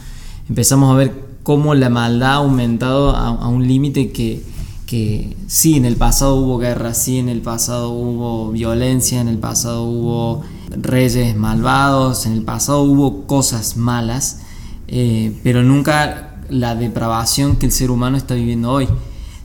Empezamos 0.50 0.94
a 0.94 0.98
ver 0.98 1.14
cómo 1.44 1.76
la 1.76 1.90
maldad 1.90 2.32
ha 2.32 2.36
aumentado 2.36 3.16
a 3.16 3.48
un 3.48 3.68
límite 3.68 4.12
que, 4.12 4.44
que 4.88 5.36
sí, 5.48 5.76
en 5.76 5.86
el 5.86 5.98
pasado 5.98 6.38
hubo 6.38 6.58
guerra, 6.58 6.94
sí, 6.94 7.18
en 7.18 7.30
el 7.30 7.42
pasado 7.42 7.92
hubo 7.92 8.52
violencia, 8.52 9.22
en 9.22 9.28
el 9.28 9.38
pasado 9.38 9.84
hubo 9.84 10.44
reyes 10.70 11.36
malvados, 11.36 12.26
en 12.26 12.32
el 12.32 12.42
pasado 12.42 12.82
hubo 12.84 13.28
cosas 13.28 13.76
malas, 13.76 14.40
eh, 14.88 15.38
pero 15.44 15.62
nunca 15.62 16.38
la 16.50 16.74
depravación 16.76 17.58
que 17.58 17.66
el 17.66 17.74
ser 17.74 17.92
humano 17.92 18.16
está 18.18 18.34
viviendo 18.34 18.72
hoy. 18.72 18.88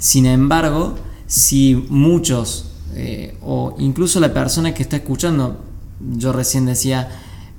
Sin 0.02 0.26
embargo, 0.26 0.96
si 1.28 1.76
muchos, 1.88 2.64
eh, 2.96 3.36
o 3.40 3.76
incluso 3.78 4.18
la 4.18 4.34
persona 4.34 4.74
que 4.74 4.82
está 4.82 4.96
escuchando, 4.96 5.60
yo 6.16 6.32
recién 6.32 6.66
decía, 6.66 7.08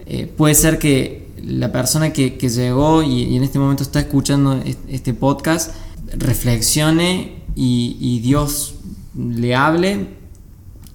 eh, 0.06 0.28
puede 0.28 0.54
ser 0.54 0.78
que 0.78 1.32
la 1.42 1.72
persona 1.72 2.12
que, 2.12 2.32
llegó 2.32 3.02
y, 3.02 3.38
en 3.38 3.44
este 3.44 3.60
momento 3.60 3.84
está 3.84 4.02
escuchando 4.02 4.62
este 4.90 5.14
podcast, 5.14 5.72
reflexione 6.18 7.44
y, 7.56 8.20
Dios 8.20 8.74
le 9.18 9.56
hable 9.56 10.08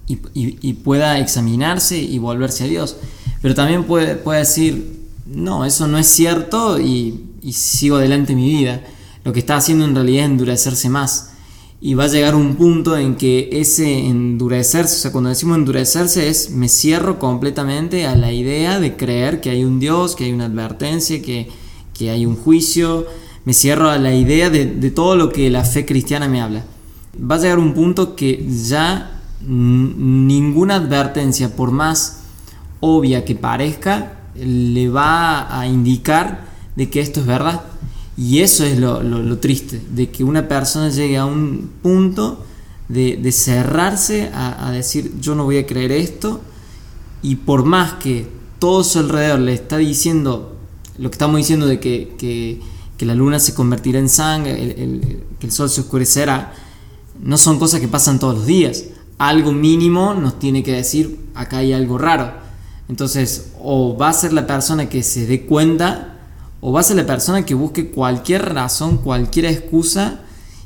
y, 0.07 0.73
pueda 0.75 1.19
examinarse 1.19 1.97
y 1.97 2.19
volverse 2.19 2.65
a 2.65 2.67
Dios. 2.67 2.97
Pero 3.41 3.55
también 3.55 3.85
puede, 3.85 4.17
puede 4.17 4.41
decir, 4.41 5.01
no, 5.25 5.65
eso 5.65 5.89
no 5.89 5.97
es 5.97 6.09
cierto 6.09 6.79
y, 6.79 7.25
sigo 7.53 7.97
adelante 7.97 8.35
mi 8.35 8.51
vida. 8.51 8.83
Lo 9.25 9.33
que 9.33 9.39
está 9.39 9.57
haciendo 9.57 9.87
en 9.87 9.95
realidad 9.95 10.27
es 10.27 10.31
endurecerse 10.31 10.91
más. 10.91 11.28
Y 11.81 11.95
va 11.95 12.05
a 12.05 12.09
llegar 12.09 12.35
un 12.35 12.57
punto 12.57 12.97
en 12.97 13.15
que 13.15 13.51
ese 13.53 14.07
endurecerse, 14.07 14.97
o 14.97 14.99
sea, 14.99 15.13
cuando 15.13 15.31
decimos 15.31 15.59
endurecerse 15.59 16.29
es 16.29 16.51
me 16.51 16.69
cierro 16.69 17.21
completamente 17.21 18.05
a 18.05 18.17
la 18.17 18.33
idea 18.33 18.81
de 18.81 18.97
creer 18.97 19.41
que 19.41 19.51
hay 19.51 19.65
un 19.65 19.79
Dios, 19.79 20.17
que 20.17 20.25
hay 20.25 20.33
una 20.33 20.47
advertencia, 20.47 21.23
que, 21.23 21.49
que 21.95 22.11
hay 22.11 22.27
un 22.27 22.35
juicio, 22.35 23.07
me 23.49 23.55
cierro 23.55 23.91
a 23.91 23.97
la 23.97 24.13
idea 24.13 24.51
de, 24.51 24.67
todo 24.91 25.17
lo 25.17 25.33
que 25.33 25.49
la 25.49 25.65
fe 25.65 25.87
cristiana 25.87 26.29
me 26.29 26.43
habla. 26.43 26.65
Va 27.19 27.37
a 27.37 27.39
llegar 27.39 27.59
un 27.59 27.73
punto 27.73 28.15
que 28.15 28.47
ya 28.47 29.23
ninguna 29.41 30.75
advertencia, 30.75 31.57
por 31.57 31.71
más 31.71 32.25
obvia 32.81 33.25
que 33.25 33.35
parezca, 33.35 34.19
le 34.35 34.91
va 34.91 35.59
a 35.59 35.67
indicar 35.67 36.45
de 36.77 36.91
que 36.91 37.01
esto 37.01 37.21
es 37.21 37.27
verdad. 37.27 37.63
Y 38.19 38.41
eso 38.41 38.65
es 38.65 38.79
lo, 38.79 39.39
triste, 39.39 39.81
de 39.91 40.11
que 40.11 40.25
una 40.25 40.49
persona 40.49 40.89
llegue 40.89 41.17
a 41.17 41.25
un 41.25 41.71
punto 41.83 42.45
de, 42.89 43.33
cerrarse 43.33 44.31
a, 44.35 44.71
decir 44.73 45.13
yo 45.21 45.35
no 45.35 45.45
voy 45.45 45.59
a 45.59 45.67
creer 45.67 45.93
esto 45.93 46.41
y 47.23 47.37
por 47.37 47.65
más 47.65 47.95
que 47.95 48.27
todo 48.59 48.83
su 48.83 48.99
alrededor 48.99 49.39
le 49.41 49.55
está 49.55 49.77
diciendo 49.77 50.57
lo 50.99 51.11
que 51.11 51.15
estamos 51.15 51.37
diciendo 51.37 51.67
de 51.67 51.79
que 51.79 52.61
que 52.99 53.07
la 53.07 53.15
luna 53.15 53.39
se 53.39 53.55
convertirá 53.55 54.01
en 54.01 54.09
sangre, 54.09 55.23
que 55.39 55.47
el 55.47 55.53
sol 55.53 55.71
se 55.71 55.81
oscurecerá, 55.81 56.53
no 57.23 57.39
son 57.39 57.59
cosas 57.59 57.81
que 57.81 57.89
pasan 57.89 58.19
todos 58.19 58.35
los 58.35 58.47
días. 58.47 58.85
Algo 59.19 59.53
mínimo 59.53 60.15
nos 60.15 60.39
tiene 60.39 60.65
que 60.65 60.73
decir, 60.73 61.19
acá 61.35 61.59
hay 61.59 61.73
algo 61.73 61.97
raro. 61.97 62.33
Entonces, 62.89 63.53
o 63.61 63.97
va 63.97 64.09
a 64.09 64.13
ser 64.13 64.33
la 64.33 64.47
persona 64.47 64.89
que 64.89 65.05
se 65.05 65.27
dé 65.27 65.47
cuenta, 65.47 66.08
o 66.61 66.73
va 66.73 66.81
a 66.81 66.95
la 66.95 67.07
persona 67.07 67.45
que 67.45 67.55
busque 67.55 67.91
cualquier 67.91 68.55
razón, 68.55 68.99
cualquier 68.99 69.47
excusa, 69.47 70.21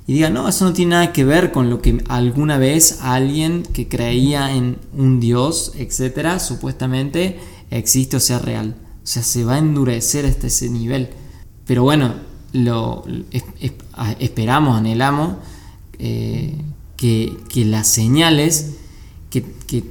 y 0.07 0.15
diga, 0.15 0.31
no, 0.31 0.49
eso 0.49 0.65
no 0.65 0.73
tiene 0.73 0.91
nada 0.91 1.13
que 1.13 1.25
ver 1.25 1.53
con 1.53 1.71
lo 1.71 1.81
que 1.81 2.03
alguna 2.09 2.59
vez 2.59 2.99
alguien 3.03 3.63
que 3.63 3.89
creía 3.89 4.55
en 4.55 4.79
un 4.97 5.21
Dios, 5.21 5.73
etcétera, 5.77 6.41
supuestamente 6.41 7.39
existe 7.71 8.17
o 8.17 8.21
sea 8.21 8.39
real. 8.41 8.75
O 9.03 9.07
sea, 9.07 9.23
se 9.23 9.45
va 9.45 9.55
a 9.55 9.59
endurecer 9.59 10.27
hasta 10.27 10.49
ese 10.49 10.69
nivel. 10.69 11.11
Pero 11.67 11.85
bueno, 11.85 12.15
lo, 12.53 13.05
esperamos, 14.19 14.77
anhelamos 14.77 15.37
eh, 15.99 16.57
que, 16.97 17.37
las 17.65 17.87
señales 17.87 18.75
que, 19.31 19.45
que 19.67 19.85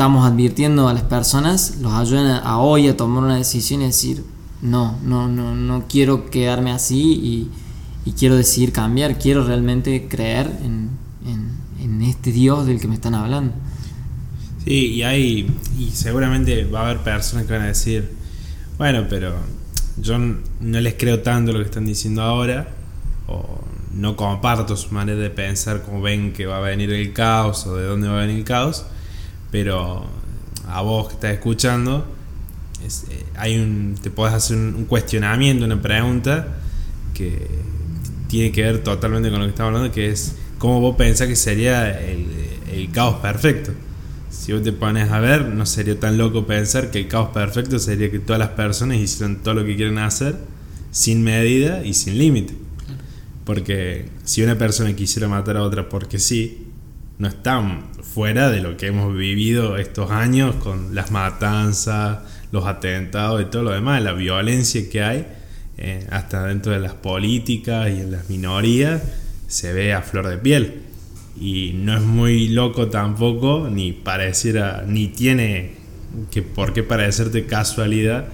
estamos 0.00 0.26
advirtiendo 0.26 0.88
a 0.88 0.94
las 0.94 1.02
personas 1.02 1.76
los 1.80 1.92
ayuden 1.92 2.26
a, 2.26 2.58
hoy 2.58 2.88
a 2.88 2.96
tomar 2.96 3.24
una 3.24 3.36
decisión 3.36 3.82
y 3.82 3.86
decir, 3.86 4.24
no, 4.62 4.98
no, 5.02 5.28
no, 5.28 5.54
no 5.54 5.86
quiero 5.88 6.30
quedarme 6.30 6.72
así 6.72 7.48
y, 8.04 8.12
quiero 8.18 8.34
decidir 8.34 8.72
cambiar, 8.72 9.18
quiero 9.18 9.44
realmente 9.44 10.08
creer 10.08 10.50
en, 10.64 10.90
en, 11.80 12.02
este 12.02 12.32
Dios 12.32 12.66
del 12.66 12.80
que 12.80 12.88
me 12.88 12.94
están 12.94 13.14
hablando. 13.14 13.52
Sí, 14.64 14.86
y 14.94 15.02
hay, 15.02 15.48
y 15.78 15.90
seguramente 15.90 16.64
va 16.64 16.80
a 16.80 16.84
haber 16.90 16.98
personas 17.04 17.46
que 17.46 17.52
van 17.52 17.62
a 17.62 17.66
decir, 17.66 18.10
bueno, 18.78 19.06
pero 19.08 19.36
yo 19.96 20.18
no 20.18 20.80
les 20.80 20.94
creo 20.94 21.20
tanto 21.20 21.52
lo 21.52 21.60
que 21.60 21.66
están 21.66 21.86
diciendo 21.86 22.22
ahora, 22.22 22.68
o 23.28 23.60
no 23.94 24.16
comparto 24.16 24.76
su 24.76 24.92
manera 24.92 25.20
de 25.20 25.30
pensar, 25.30 25.82
como 25.82 26.02
ven 26.02 26.32
que 26.32 26.46
va 26.46 26.58
a 26.58 26.60
venir 26.60 26.92
el 26.92 27.12
caos 27.12 27.66
o 27.66 27.76
de 27.76 27.86
dónde 27.86 28.08
va 28.08 28.18
a 28.18 28.20
venir 28.22 28.38
el 28.38 28.44
caos, 28.44 28.86
pero 29.50 30.04
a 30.68 30.82
vos 30.82 31.08
que 31.08 31.14
estás 31.14 31.32
escuchando, 31.32 32.06
eh, 32.82 33.24
hay 33.36 33.58
un, 33.58 33.96
te 34.00 34.10
puedes 34.10 34.34
hacer 34.34 34.56
un, 34.56 34.84
cuestionamiento, 34.84 35.64
una 35.64 35.80
pregunta 35.80 36.60
que 37.14 37.46
tiene 38.28 38.52
que 38.52 38.62
ver 38.62 38.82
totalmente 38.82 39.30
con 39.30 39.40
lo 39.40 39.46
que 39.46 39.50
estamos 39.50 39.74
hablando, 39.74 39.94
que 39.94 40.10
es 40.10 40.36
cómo 40.58 40.80
vos 40.80 40.96
pensás 40.96 41.28
que 41.28 41.36
sería 41.36 41.90
el, 42.00 42.26
el 42.72 42.90
caos 42.90 43.16
perfecto. 43.16 43.72
Si 44.30 44.52
vos 44.52 44.62
te 44.62 44.72
pones 44.72 45.10
a 45.10 45.20
ver, 45.20 45.46
no 45.46 45.66
sería 45.66 45.98
tan 45.98 46.16
loco 46.16 46.46
pensar 46.46 46.90
que 46.90 47.00
el 47.00 47.08
caos 47.08 47.30
perfecto 47.30 47.78
sería 47.78 48.10
que 48.10 48.20
todas 48.20 48.38
las 48.38 48.50
personas 48.50 48.98
hicieran 48.98 49.42
todo 49.42 49.54
lo 49.54 49.64
que 49.64 49.76
quieren 49.76 49.98
hacer 49.98 50.36
sin 50.90 51.22
medida 51.22 51.84
y 51.84 51.94
sin 51.94 52.18
límite. 52.18 52.54
Porque 53.44 54.08
si 54.24 54.42
una 54.42 54.56
persona 54.56 54.94
quisiera 54.94 55.28
matar 55.28 55.56
a 55.56 55.62
otra 55.62 55.88
porque 55.88 56.18
sí, 56.18 56.66
no 57.18 57.28
están 57.28 57.88
fuera 58.02 58.50
de 58.50 58.60
lo 58.60 58.76
que 58.76 58.86
hemos 58.86 59.14
vivido 59.14 59.76
estos 59.76 60.10
años 60.10 60.54
con 60.56 60.94
las 60.94 61.10
matanzas, 61.10 62.20
los 62.52 62.66
atentados 62.66 63.42
y 63.42 63.44
todo 63.46 63.62
lo 63.64 63.70
demás, 63.70 64.02
la 64.02 64.12
violencia 64.12 64.88
que 64.90 65.02
hay, 65.02 65.26
eh, 65.78 66.06
hasta 66.10 66.46
dentro 66.46 66.72
de 66.72 66.80
las 66.80 66.94
políticas 66.94 67.88
y 67.90 68.00
en 68.00 68.12
las 68.12 68.28
minorías, 68.28 69.02
se 69.46 69.72
ve 69.72 69.92
a 69.92 70.02
flor 70.02 70.28
de 70.28 70.38
piel. 70.38 70.82
Y 71.40 71.72
no 71.74 71.96
es 71.96 72.02
muy 72.02 72.48
loco 72.48 72.88
tampoco, 72.88 73.68
ni 73.70 73.92
pareciera, 73.92 74.84
ni 74.86 75.08
tiene 75.08 75.72
que 76.30 76.42
por 76.42 76.72
qué 76.72 76.82
parecerte 76.82 77.46
casualidad 77.46 78.26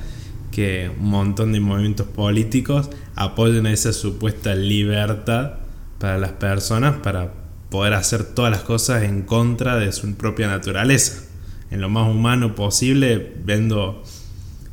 que 0.50 0.90
un 0.98 1.10
montón 1.10 1.52
de 1.52 1.60
movimientos 1.60 2.06
políticos 2.06 2.88
apoyen 3.14 3.66
esa 3.66 3.92
supuesta 3.92 4.54
libertad 4.54 5.54
para 5.98 6.18
las 6.18 6.32
personas 6.32 6.96
para 6.96 7.32
poder 7.70 7.94
hacer 7.94 8.24
todas 8.24 8.50
las 8.50 8.62
cosas 8.62 9.02
en 9.02 9.22
contra 9.22 9.76
de 9.76 9.92
su 9.92 10.14
propia 10.14 10.48
naturaleza, 10.48 11.24
en 11.70 11.80
lo 11.80 11.88
más 11.88 12.08
humano 12.08 12.54
posible, 12.54 13.34
viendo 13.44 14.02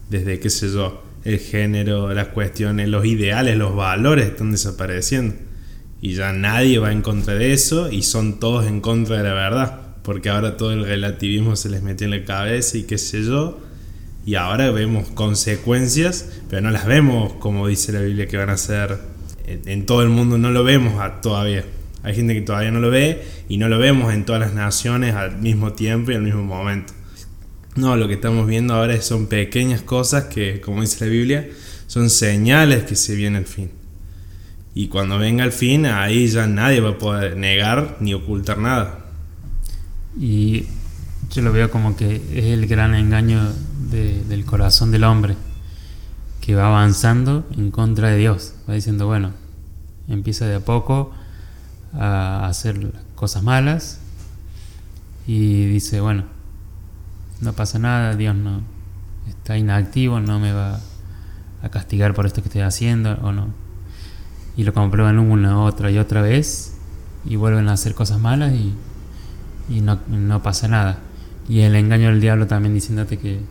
desde, 0.09 0.39
qué 0.39 0.49
sé 0.49 0.71
yo, 0.71 1.03
el 1.23 1.39
género, 1.39 2.13
las 2.13 2.27
cuestiones, 2.27 2.89
los 2.89 3.05
ideales, 3.05 3.57
los 3.57 3.75
valores 3.75 4.27
están 4.27 4.51
desapareciendo. 4.51 5.35
Y 6.01 6.15
ya 6.15 6.33
nadie 6.33 6.79
va 6.79 6.91
en 6.91 7.01
contra 7.01 7.35
de 7.35 7.53
eso 7.53 7.89
y 7.89 8.03
son 8.03 8.39
todos 8.39 8.65
en 8.67 8.81
contra 8.81 9.17
de 9.17 9.23
la 9.23 9.33
verdad, 9.33 9.79
porque 10.03 10.29
ahora 10.29 10.57
todo 10.57 10.73
el 10.73 10.85
relativismo 10.85 11.55
se 11.55 11.69
les 11.69 11.81
metió 11.81 12.05
en 12.05 12.11
la 12.11 12.25
cabeza 12.25 12.77
y 12.77 12.83
qué 12.83 12.97
sé 12.97 13.23
yo, 13.23 13.59
y 14.25 14.35
ahora 14.35 14.71
vemos 14.71 15.09
consecuencias, 15.09 16.29
pero 16.49 16.61
no 16.61 16.71
las 16.71 16.85
vemos 16.85 17.33
como 17.33 17.67
dice 17.67 17.91
la 17.91 18.01
Biblia 18.01 18.27
que 18.27 18.37
van 18.37 18.49
a 18.49 18.57
ser 18.57 18.97
en, 19.45 19.85
todo 19.85 20.01
el 20.01 20.09
mundo, 20.09 20.37
no 20.37 20.51
lo 20.51 20.63
vemos 20.63 20.93
todavía. 21.21 21.65
Hay 22.03 22.13
gente 22.13 22.33
que 22.33 22.41
todavía 22.41 22.71
no 22.71 22.79
lo 22.79 22.89
ve 22.89 23.23
y 23.47 23.57
no 23.57 23.69
lo 23.69 23.79
vemos 23.79 24.13
en 24.13 24.25
todas 24.25 24.41
las 24.41 24.53
naciones 24.53 25.15
al 25.15 25.37
mismo 25.37 25.71
tiempo 25.71 26.11
y 26.11 26.15
al 26.15 26.21
mismo 26.21 26.43
momento. 26.43 26.93
No, 27.75 27.95
lo 27.95 28.07
que 28.07 28.15
estamos 28.15 28.45
viendo 28.45 28.75
ahora 28.75 29.01
son 29.01 29.27
pequeñas 29.27 29.81
cosas 29.81 30.25
que, 30.25 30.61
como 30.61 30.81
dice 30.81 31.05
la 31.05 31.11
Biblia, 31.11 31.49
son 31.87 32.09
señales 32.09 32.83
que 32.83 32.95
se 32.95 33.15
viene 33.15 33.39
el 33.39 33.45
fin. 33.45 33.71
Y 34.75 34.87
cuando 34.87 35.17
venga 35.17 35.43
el 35.43 35.51
fin, 35.51 35.85
ahí 35.85 36.27
ya 36.27 36.45
nadie 36.45 36.81
va 36.81 36.91
a 36.91 36.97
poder 36.97 37.37
negar 37.37 37.97
ni 37.99 38.13
ocultar 38.13 38.57
nada. 38.57 39.05
Y 40.19 40.65
yo 41.31 41.41
lo 41.41 41.51
veo 41.51 41.71
como 41.71 41.95
que 41.95 42.15
es 42.33 42.45
el 42.45 42.67
gran 42.67 42.93
engaño 42.95 43.53
del 43.89 44.45
corazón 44.45 44.91
del 44.91 45.03
hombre, 45.03 45.35
que 46.41 46.55
va 46.55 46.67
avanzando 46.67 47.47
en 47.55 47.71
contra 47.71 48.09
de 48.09 48.17
Dios. 48.17 48.55
Va 48.69 48.73
diciendo, 48.73 49.07
bueno, 49.07 49.31
empieza 50.07 50.45
de 50.45 50.55
a 50.55 50.59
poco 50.59 51.13
a 51.93 52.47
hacer 52.47 52.93
cosas 53.15 53.43
malas 53.43 53.99
y 55.27 55.65
dice, 55.65 56.01
bueno, 56.01 56.23
no 57.41 57.53
pasa 57.53 57.79
nada, 57.79 58.15
Dios 58.15 58.35
no 58.35 58.61
está 59.27 59.57
inactivo, 59.57 60.19
no 60.19 60.39
me 60.39 60.53
va 60.53 60.79
a 61.61 61.69
castigar 61.69 62.13
por 62.13 62.25
esto 62.25 62.41
que 62.41 62.49
estoy 62.49 62.61
haciendo 62.61 63.13
o 63.21 63.31
no. 63.31 63.47
Y 64.55 64.63
lo 64.63 64.73
comprueban 64.73 65.19
una, 65.19 65.61
otra 65.61 65.89
y 65.91 65.97
otra 65.97 66.21
vez 66.21 66.77
y 67.25 67.35
vuelven 67.37 67.69
a 67.69 67.73
hacer 67.73 67.95
cosas 67.95 68.19
malas 68.19 68.53
y, 68.53 68.73
y 69.69 69.81
no, 69.81 69.99
no 70.09 70.43
pasa 70.43 70.67
nada. 70.67 70.99
Y 71.47 71.61
el 71.61 71.75
engaño 71.75 72.09
del 72.09 72.21
diablo 72.21 72.47
también 72.47 72.73
diciéndote 72.73 73.17
que 73.17 73.41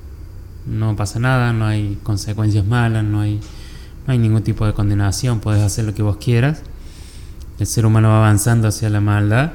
no 0.66 0.94
pasa 0.96 1.18
nada, 1.18 1.52
no 1.52 1.66
hay 1.66 1.98
consecuencias 2.02 2.64
malas, 2.64 3.04
no 3.04 3.20
hay, 3.20 3.40
no 4.06 4.12
hay 4.12 4.18
ningún 4.18 4.42
tipo 4.42 4.66
de 4.66 4.72
condenación, 4.72 5.40
puedes 5.40 5.62
hacer 5.62 5.84
lo 5.84 5.94
que 5.94 6.02
vos 6.02 6.16
quieras. 6.18 6.62
El 7.58 7.66
ser 7.66 7.86
humano 7.86 8.08
va 8.08 8.18
avanzando 8.18 8.68
hacia 8.68 8.88
la 8.90 9.00
maldad 9.00 9.52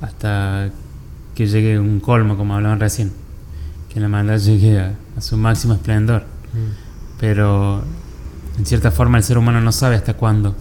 hasta 0.00 0.70
que 1.34 1.46
llegue 1.46 1.78
un 1.78 2.00
colmo, 2.00 2.36
como 2.36 2.54
hablaban 2.54 2.80
recién, 2.80 3.12
que 3.92 4.00
la 4.00 4.08
maldad 4.08 4.38
llegue 4.38 4.80
a, 4.80 4.94
su 5.20 5.36
máximo 5.36 5.74
esplendor. 5.74 6.22
Mm. 6.22 7.20
Pero 7.20 7.82
en 8.58 8.66
cierta 8.66 8.90
forma 8.90 9.18
el 9.18 9.24
ser 9.24 9.38
humano 9.38 9.60
no 9.60 9.72
sabe 9.72 9.96
hasta 9.96 10.14
cuándo. 10.14 10.56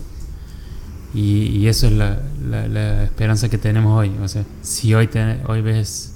Y, 1.13 1.67
eso 1.67 1.87
es 1.87 1.93
la, 1.93 2.21
la, 2.47 3.03
esperanza 3.03 3.49
que 3.49 3.57
tenemos 3.57 3.99
hoy. 3.99 4.11
O 4.23 4.27
sea, 4.27 4.45
si 4.61 4.93
hoy, 4.93 5.09
hoy 5.47 5.61
ves 5.61 6.15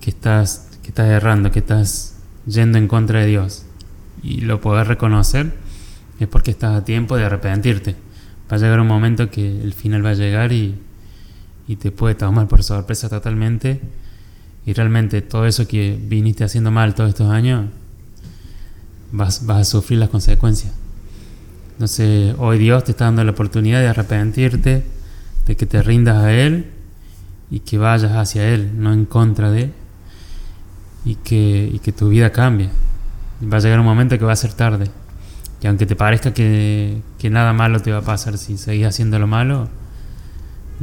que 0.00 0.10
estás, 0.10 0.68
que 0.82 0.88
estás 0.88 1.08
errando, 1.08 1.50
que 1.50 1.58
estás 1.58 2.14
yendo 2.46 2.78
en 2.78 2.88
contra 2.88 3.20
de 3.20 3.26
Dios 3.26 3.64
y 4.22 4.40
lo 4.40 4.60
podés 4.60 4.86
reconocer, 4.86 5.52
es 6.18 6.28
porque 6.28 6.50
estás 6.50 6.76
a 6.76 6.84
tiempo 6.84 7.16
de 7.16 7.24
arrepentirte. 7.24 7.96
Va 8.50 8.56
a 8.56 8.60
llegar 8.60 8.80
un 8.80 8.86
momento 8.86 9.30
que 9.30 9.62
el 9.62 9.74
final 9.74 10.04
va 10.04 10.10
a 10.10 10.14
llegar 10.14 10.52
y, 10.52 10.74
y 11.66 11.76
te 11.76 11.90
puede 11.90 12.14
tomar 12.14 12.48
por 12.48 12.62
sorpresa 12.62 13.08
totalmente. 13.08 13.80
Y 14.66 14.72
realmente 14.72 15.22
todo 15.22 15.46
eso 15.46 15.66
que 15.66 15.98
viniste 16.00 16.44
haciendo 16.44 16.70
mal 16.70 16.94
todos 16.94 17.10
estos 17.10 17.30
años, 17.30 17.66
vas, 19.12 19.46
vas 19.46 19.60
a 19.60 19.64
sufrir 19.64 19.98
las 19.98 20.08
consecuencias. 20.08 20.72
Entonces, 21.72 22.34
hoy 22.38 22.58
Dios 22.58 22.84
te 22.84 22.90
está 22.90 23.04
dando 23.04 23.22
la 23.24 23.30
oportunidad 23.30 23.80
de 23.80 23.88
arrepentirte, 23.88 24.84
de 25.46 25.56
que 25.56 25.66
te 25.66 25.80
rindas 25.82 26.24
a 26.24 26.32
Él 26.32 26.66
y 27.50 27.60
que 27.60 27.78
vayas 27.78 28.12
hacia 28.12 28.48
Él, 28.52 28.72
no 28.76 28.92
en 28.92 29.04
contra 29.06 29.50
de 29.50 29.62
Él 29.64 29.72
y 31.04 31.14
que, 31.14 31.80
que 31.82 31.92
tu 31.92 32.10
vida 32.10 32.30
cambie. 32.30 32.68
Va 33.42 33.56
a 33.56 33.60
llegar 33.60 33.80
un 33.80 33.86
momento 33.86 34.18
que 34.18 34.24
va 34.24 34.32
a 34.32 34.36
ser 34.36 34.52
tarde. 34.52 34.90
Y 35.60 35.66
aunque 35.66 35.86
te 35.86 35.96
parezca 35.96 36.32
que, 36.32 37.02
nada 37.30 37.52
malo 37.52 37.80
te 37.80 37.90
va 37.90 37.98
a 37.98 38.02
pasar 38.02 38.38
si 38.38 38.56
seguís 38.56 38.86
haciendo 38.86 39.18
lo 39.18 39.26
malo, 39.26 39.68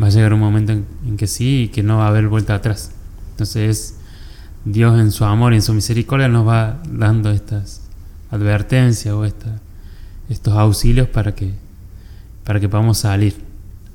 va 0.02 0.08
a 0.08 0.10
llegar 0.10 0.34
un 0.34 0.40
momento 0.40 0.74
en, 0.74 1.18
que 1.18 1.28
sí 1.28 1.64
y 1.64 1.68
que 1.70 1.82
no 1.82 2.00
va 2.00 2.06
a 2.06 2.10
haber 2.10 2.28
vuelta 2.28 2.56
atrás. 2.56 2.92
Entonces 3.32 3.96
Dios 4.66 5.00
en 5.00 5.12
su 5.12 5.24
amor 5.24 5.54
y 5.54 5.58
en 5.58 5.62
su 5.62 5.74
misericordia 5.74 6.28
nos 6.28 6.48
va 6.48 6.82
dando 6.90 7.32
estas 7.32 7.82
advertencias 8.32 9.14
o 9.14 9.24
estos 9.24 10.54
auxilios 10.54 11.08
para 11.08 11.34
que, 11.36 11.54
para 12.44 12.60
que 12.60 12.68
podamos 12.68 12.98
salir, 12.98 13.36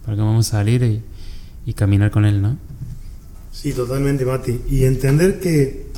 para 0.05 0.17
que 0.17 0.23
podamos 0.23 0.47
salir 0.47 0.83
y, 0.83 1.03
y 1.67 1.75
caminar 1.75 2.11
con 2.11 2.25
Él, 2.25 2.41
¿no? 2.41 2.57
Sí, 3.53 3.73
totalmente, 3.75 4.25
Mati. 4.25 4.61
Y 4.71 4.85
entender 4.85 5.41
que 5.41 5.90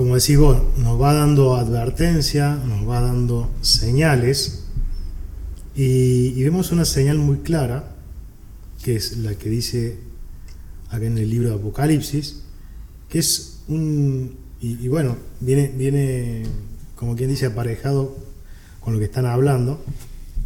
como 0.00 0.14
decís 0.14 0.38
vos, 0.38 0.56
nos 0.78 0.98
va 0.98 1.12
dando 1.12 1.56
advertencia, 1.56 2.54
nos 2.54 2.88
va 2.88 3.02
dando 3.02 3.50
señales 3.60 4.64
y, 5.76 6.42
vemos 6.42 6.72
una 6.72 6.86
señal 6.86 7.18
muy 7.18 7.40
clara, 7.40 7.96
que 8.82 8.96
es 8.96 9.18
la 9.18 9.34
que 9.34 9.50
dice 9.50 9.98
acá 10.88 11.04
en 11.04 11.18
el 11.18 11.28
libro 11.28 11.50
de 11.50 11.56
Apocalipsis, 11.56 12.44
que 13.10 13.18
es 13.18 13.60
un, 13.68 14.38
y, 14.62 14.88
bueno, 14.88 15.18
viene, 15.38 15.70
viene, 15.76 16.44
como 16.96 17.14
quien 17.14 17.28
dice, 17.28 17.44
aparejado 17.44 18.16
con 18.80 18.94
lo 18.94 18.98
que 19.00 19.04
están 19.04 19.26
hablando, 19.26 19.84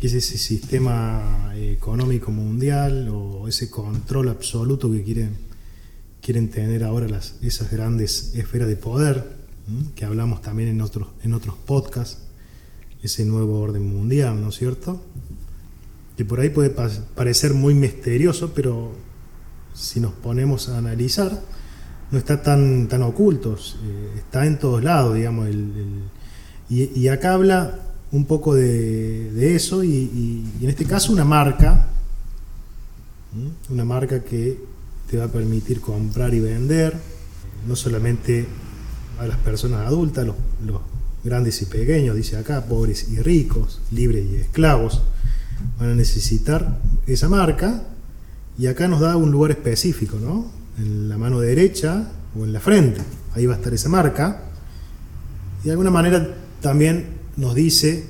que 0.01 0.09
es 0.09 0.15
ese 0.15 0.37
sistema 0.37 1.53
económico 1.55 2.33
mundial 2.33 3.09
o 3.09 3.47
ese 3.47 3.71
control 3.71 4.31
absoluto 4.31 4.91
que 4.91 5.05
quieren, 5.05 5.37
quieren 6.21 6.51
tener 6.51 6.83
ahora 6.83 7.07
las, 7.07 7.37
esas 7.41 7.71
grandes 7.71 8.33
esferas 8.35 8.67
de 8.67 8.75
poder 8.75 9.34
que 9.95 10.05
hablamos 10.05 10.43
también 10.43 10.69
en 10.69 10.81
otros, 10.81 11.09
en 11.23 11.35
otros 11.35 11.57
podcasts, 11.57 12.19
ese 13.03 13.25
nuevo 13.25 13.61
orden 13.61 13.87
mundial, 13.87 14.41
¿no 14.41 14.49
es 14.49 14.57
cierto? 14.57 15.03
Que 16.17 16.25
por 16.25 16.41
ahí 16.41 16.51
puede 16.51 16.71
parecer 16.71 17.55
muy 17.55 17.75
misterioso, 17.75 18.53
pero 18.55 18.93
si 19.75 20.01
nos 20.01 20.13
ponemos 20.13 20.69
a 20.69 20.79
analizar, 20.79 21.43
no 22.11 22.19
está 22.19 22.43
tan, 22.43 22.89
tan 22.89 23.03
oculto, 23.03 23.57
eh, 23.57 24.13
está 24.19 24.47
en 24.47 24.59
todos 24.59 24.83
lados, 24.83 25.15
digamos. 25.15 25.49
y, 26.71 27.09
acá 27.09 27.35
habla 27.35 27.81
un 28.13 28.25
poco 28.27 28.55
de, 28.55 29.57
eso, 29.57 29.83
y, 29.83 30.45
en 30.61 30.71
este 30.71 30.85
caso 30.85 31.13
una 31.13 31.25
marca, 31.25 31.89
una 33.69 33.85
marca 33.85 34.23
que 34.23 34.59
te 35.11 35.17
va 35.19 35.25
a 35.25 35.29
permitir 35.29 35.81
comprar 35.81 36.33
y 36.33 36.41
vender, 36.41 36.97
no 37.67 37.75
solamente 37.75 38.47
a 39.19 39.27
las 39.27 39.39
personas 39.39 39.87
adultas, 39.87 40.27
los, 40.27 40.37
grandes 41.25 41.63
y 41.63 41.65
pequeños, 41.65 42.15
dice 42.17 42.37
acá, 42.37 42.67
pobres 42.67 43.09
y 43.09 43.19
ricos, 43.19 43.81
libres 43.91 44.27
y 44.31 44.37
esclavos, 44.37 45.03
van 45.79 45.91
a 45.91 45.95
necesitar 45.95 46.81
esa 47.07 47.31
marca 47.31 47.83
y 48.59 48.67
acá 48.67 48.89
nos 48.89 49.01
da 49.01 49.17
un 49.17 49.31
lugar 49.31 49.53
específico, 49.53 50.19
¿no? 50.21 50.51
En 50.79 51.09
la 51.09 51.17
mano 51.17 51.41
derecha 51.41 52.11
o 52.39 52.45
en 52.45 52.53
la 52.53 52.61
frente, 52.61 53.01
ahí 53.35 53.47
va 53.47 53.55
a 53.55 53.57
estar 53.57 53.73
esa 53.73 53.89
marca 53.89 54.43
y 55.63 55.67
de 55.67 55.71
alguna 55.71 55.91
manera 55.91 56.37
también 56.61 57.07
nos 57.39 57.55
dice 57.55 58.05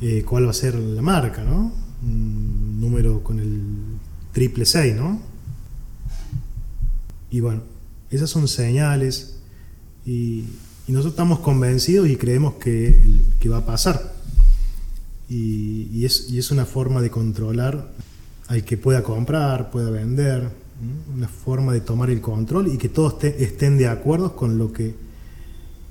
eh, 0.00 0.24
cuál 0.26 0.46
va 0.46 0.50
a 0.50 0.54
ser 0.54 0.74
la 0.74 1.02
marca, 1.02 1.44
¿no? 1.44 1.72
Un 2.02 2.80
número 2.80 3.22
con 3.22 3.38
el 3.38 3.62
triple 4.32 4.66
6, 4.66 4.96
¿no? 4.96 5.20
Y 7.30 7.40
bueno, 7.40 7.62
esas 8.10 8.28
son 8.28 8.48
señales 8.48 9.35
y, 10.06 10.44
nosotros 10.88 11.14
estamos 11.14 11.40
convencidos 11.40 12.08
y 12.08 12.16
creemos 12.16 12.54
que, 12.54 13.02
va 13.50 13.58
a 13.58 13.66
pasar. 13.66 14.14
Y, 15.28 16.04
es, 16.04 16.30
y, 16.30 16.38
es, 16.38 16.52
una 16.52 16.64
forma 16.64 17.02
de 17.02 17.10
controlar 17.10 17.90
al 18.46 18.64
que 18.64 18.76
pueda 18.76 19.02
comprar, 19.02 19.70
pueda 19.72 19.90
vender, 19.90 20.48
una 21.14 21.26
forma 21.26 21.72
de 21.72 21.80
tomar 21.80 22.10
el 22.10 22.20
control 22.20 22.68
y 22.68 22.78
que 22.78 22.88
todos 22.88 23.18
te, 23.18 23.42
estén 23.42 23.78
de 23.78 23.88
acuerdo 23.88 24.36
con 24.36 24.58
lo 24.58 24.72
que 24.72 24.94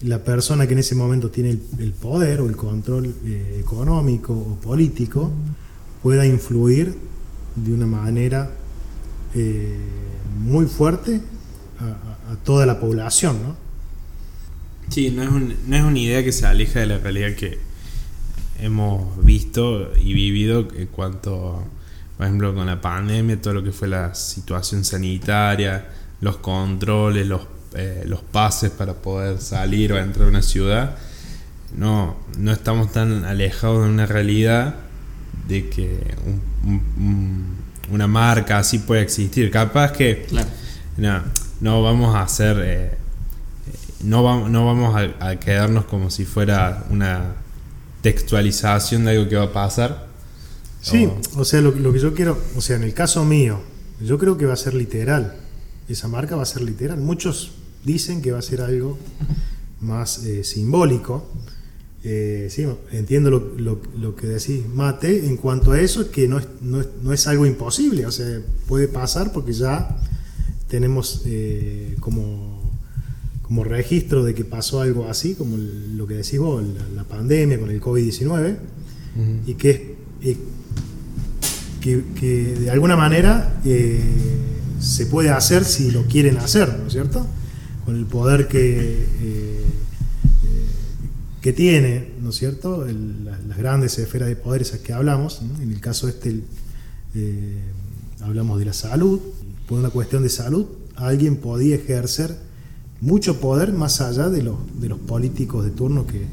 la 0.01 0.23
persona 0.23 0.67
que 0.67 0.73
en 0.73 0.79
ese 0.79 0.95
momento 0.95 1.31
tiene 1.31 1.57
el, 1.79 1.91
poder 1.91 2.41
o 2.41 2.47
el 2.47 2.55
control 2.55 3.15
eh, 3.25 3.57
económico 3.59 4.33
o 4.33 4.55
político 4.55 5.31
pueda 6.03 6.25
influir 6.25 6.95
de 7.55 7.73
una 7.73 7.87
manera 7.87 8.51
eh, 9.33 9.77
muy 10.39 10.67
fuerte 10.67 11.21
a, 11.79 12.35
toda 12.43 12.65
la 12.65 12.79
población. 12.79 13.37
¿no? 13.41 13.64
Sí, 14.89 15.11
no 15.11 15.23
es, 15.23 15.29
un, 15.29 15.55
no 15.67 15.75
es 15.75 15.83
una 15.83 15.99
idea 15.99 16.23
que 16.23 16.31
se 16.31 16.45
aleja 16.45 16.79
de 16.79 16.85
la 16.85 16.97
realidad 16.97 17.35
que 17.35 17.59
hemos 18.59 19.23
visto 19.25 19.91
y 19.97 20.13
vivido 20.13 20.67
en 20.75 20.87
cuanto, 20.87 21.63
por 22.17 22.25
ejemplo, 22.25 22.53
con 22.53 22.67
la 22.67 22.79
pandemia, 22.81 23.41
todo 23.41 23.55
lo 23.55 23.63
que 23.63 23.71
fue 23.71 23.87
la 23.87 24.15
situación 24.15 24.85
sanitaria, 24.85 25.87
los 26.21 26.37
controles, 26.37 27.27
los 27.27 27.41
eh, 27.77 28.05
los 28.07 28.21
pases 28.21 28.71
para 28.71 28.93
poder 28.93 29.41
salir 29.41 29.91
o 29.91 29.99
entrar 29.99 30.27
a 30.27 30.29
una 30.29 30.41
ciudad, 30.41 30.95
no, 31.75 32.15
no 32.37 32.53
estamos 32.53 32.93
tan 32.93 33.25
alejados 33.25 33.83
de 33.83 33.89
una 33.89 34.05
realidad 34.05 34.75
de 35.45 35.67
que 35.67 35.99
un, 36.25 36.81
un, 36.97 37.55
una 37.91 38.07
marca 38.07 38.59
así 38.59 38.79
puede 38.79 39.01
existir. 39.01 39.51
Capaz 39.51 39.91
que 39.91 40.25
claro. 40.29 40.47
no, 40.95 41.23
no, 41.59 41.83
vamos 41.83 42.15
a 42.15 42.21
hacer, 42.21 42.61
eh, 42.63 42.97
no, 44.05 44.23
va, 44.23 44.47
no 44.49 44.65
vamos 44.65 44.95
a, 44.95 45.29
a, 45.29 45.39
quedarnos 45.39 45.85
como 45.85 46.09
si 46.09 46.25
fuera 46.25 46.85
una 46.89 47.35
textualización 48.01 49.05
de 49.05 49.11
algo 49.11 49.29
que 49.29 49.35
va 49.35 49.45
a 49.45 49.53
pasar. 49.53 50.07
Sí, 50.81 51.05
o, 51.05 51.39
o 51.39 51.45
sea, 51.45 51.61
lo, 51.61 51.71
lo 51.71 51.91
que 51.91 51.99
yo 51.99 52.13
quiero, 52.13 52.37
o 52.55 52.61
sea, 52.61 52.75
en 52.75 52.83
el 52.83 52.93
caso 52.93 53.25
mío, 53.25 53.59
yo 54.01 54.17
creo 54.17 54.37
que 54.37 54.45
va 54.45 54.53
a 54.53 54.57
ser 54.57 54.73
literal. 54.73 55.35
Esa 55.87 56.07
marca 56.07 56.35
va 56.35 56.43
a 56.43 56.45
ser 56.45 56.61
literal. 56.61 56.99
Muchos 56.99 57.51
dicen 57.83 58.21
que 58.21 58.31
va 58.31 58.39
a 58.39 58.41
ser 58.41 58.61
algo 58.61 58.97
más 59.81 60.23
eh, 60.25 60.43
simbólico. 60.43 61.29
Eh, 62.03 62.49
sí, 62.51 62.67
entiendo 62.91 63.31
lo, 63.31 63.55
lo, 63.57 63.81
lo, 63.97 64.15
que 64.15 64.27
decís, 64.27 64.67
Mate, 64.67 65.25
en 65.25 65.37
cuanto 65.37 65.71
a 65.71 65.79
eso, 65.79 66.11
que 66.11 66.27
no 66.27 66.37
es, 66.37 66.45
no 66.61 66.81
es, 66.81 66.87
no 67.01 67.13
es 67.13 67.25
algo 67.25 67.47
imposible, 67.47 68.05
o 68.05 68.11
sea, 68.11 68.41
puede 68.67 68.87
pasar 68.87 69.31
porque 69.31 69.53
ya 69.53 69.97
tenemos 70.67 71.23
eh, 71.25 71.95
como, 71.99 72.54
como 73.45 73.63
registro 73.63 74.23
de 74.23 74.33
que 74.33 74.43
pasó 74.43 74.81
algo 74.81 75.07
así, 75.07 75.35
como 75.35 75.55
lo 75.55 76.07
que 76.07 76.15
decís 76.15 76.39
vos, 76.39 76.63
la, 76.63 76.89
la 76.95 77.03
pandemia 77.03 77.59
con 77.59 77.69
el 77.69 77.79
COVID-19, 77.79 78.31
uh 78.31 79.19
-huh. 79.19 79.39
y 79.45 79.53
que, 79.53 79.95
que, 81.79 82.03
que, 82.19 82.55
de 82.55 82.71
alguna 82.71 82.95
manera 82.95 83.61
eh, 83.63 84.01
se 84.79 85.05
puede 85.05 85.29
hacer 85.29 85.63
si 85.63 85.91
lo 85.91 86.05
quieren 86.05 86.37
hacer, 86.37 86.75
¿no 86.79 86.87
es 86.87 86.93
cierto? 86.93 87.25
con 87.85 87.95
el 87.95 88.07
poder 88.07 88.47
que, 88.47 89.05
eh, 89.21 89.63
que 91.39 91.53
tiene, 91.53 92.13
¿no 92.23 92.31
es 92.31 92.35
cierto?, 92.37 92.87
el, 92.87 93.25
las 93.25 93.57
grandes 93.57 93.99
esferas 93.99 94.27
de 94.27 94.35
poder 94.35 94.63
esas 94.63 94.79
que 94.79 94.91
hablamos, 94.91 95.43
¿no? 95.43 95.61
en 95.61 95.71
el 95.71 95.79
caso 95.79 96.07
este 96.07 96.41
eh, 97.13 97.59
hablamos 98.21 98.57
de 98.57 98.65
la 98.65 98.73
salud, 98.73 99.19
por 99.67 99.77
una 99.77 99.91
cuestión 99.91 100.23
de 100.23 100.29
salud, 100.29 100.65
alguien 100.95 101.35
podía 101.35 101.75
ejercer 101.75 102.44
mucho 103.05 103.39
poder 103.39 103.71
más 103.71 104.01
allá 104.01 104.29
de 104.29 104.41
los, 104.41 104.57
de 104.81 104.89
los 104.89 104.99
políticos 104.99 105.63
de 105.63 105.69
turno 105.69 106.07
que, 106.07 106.25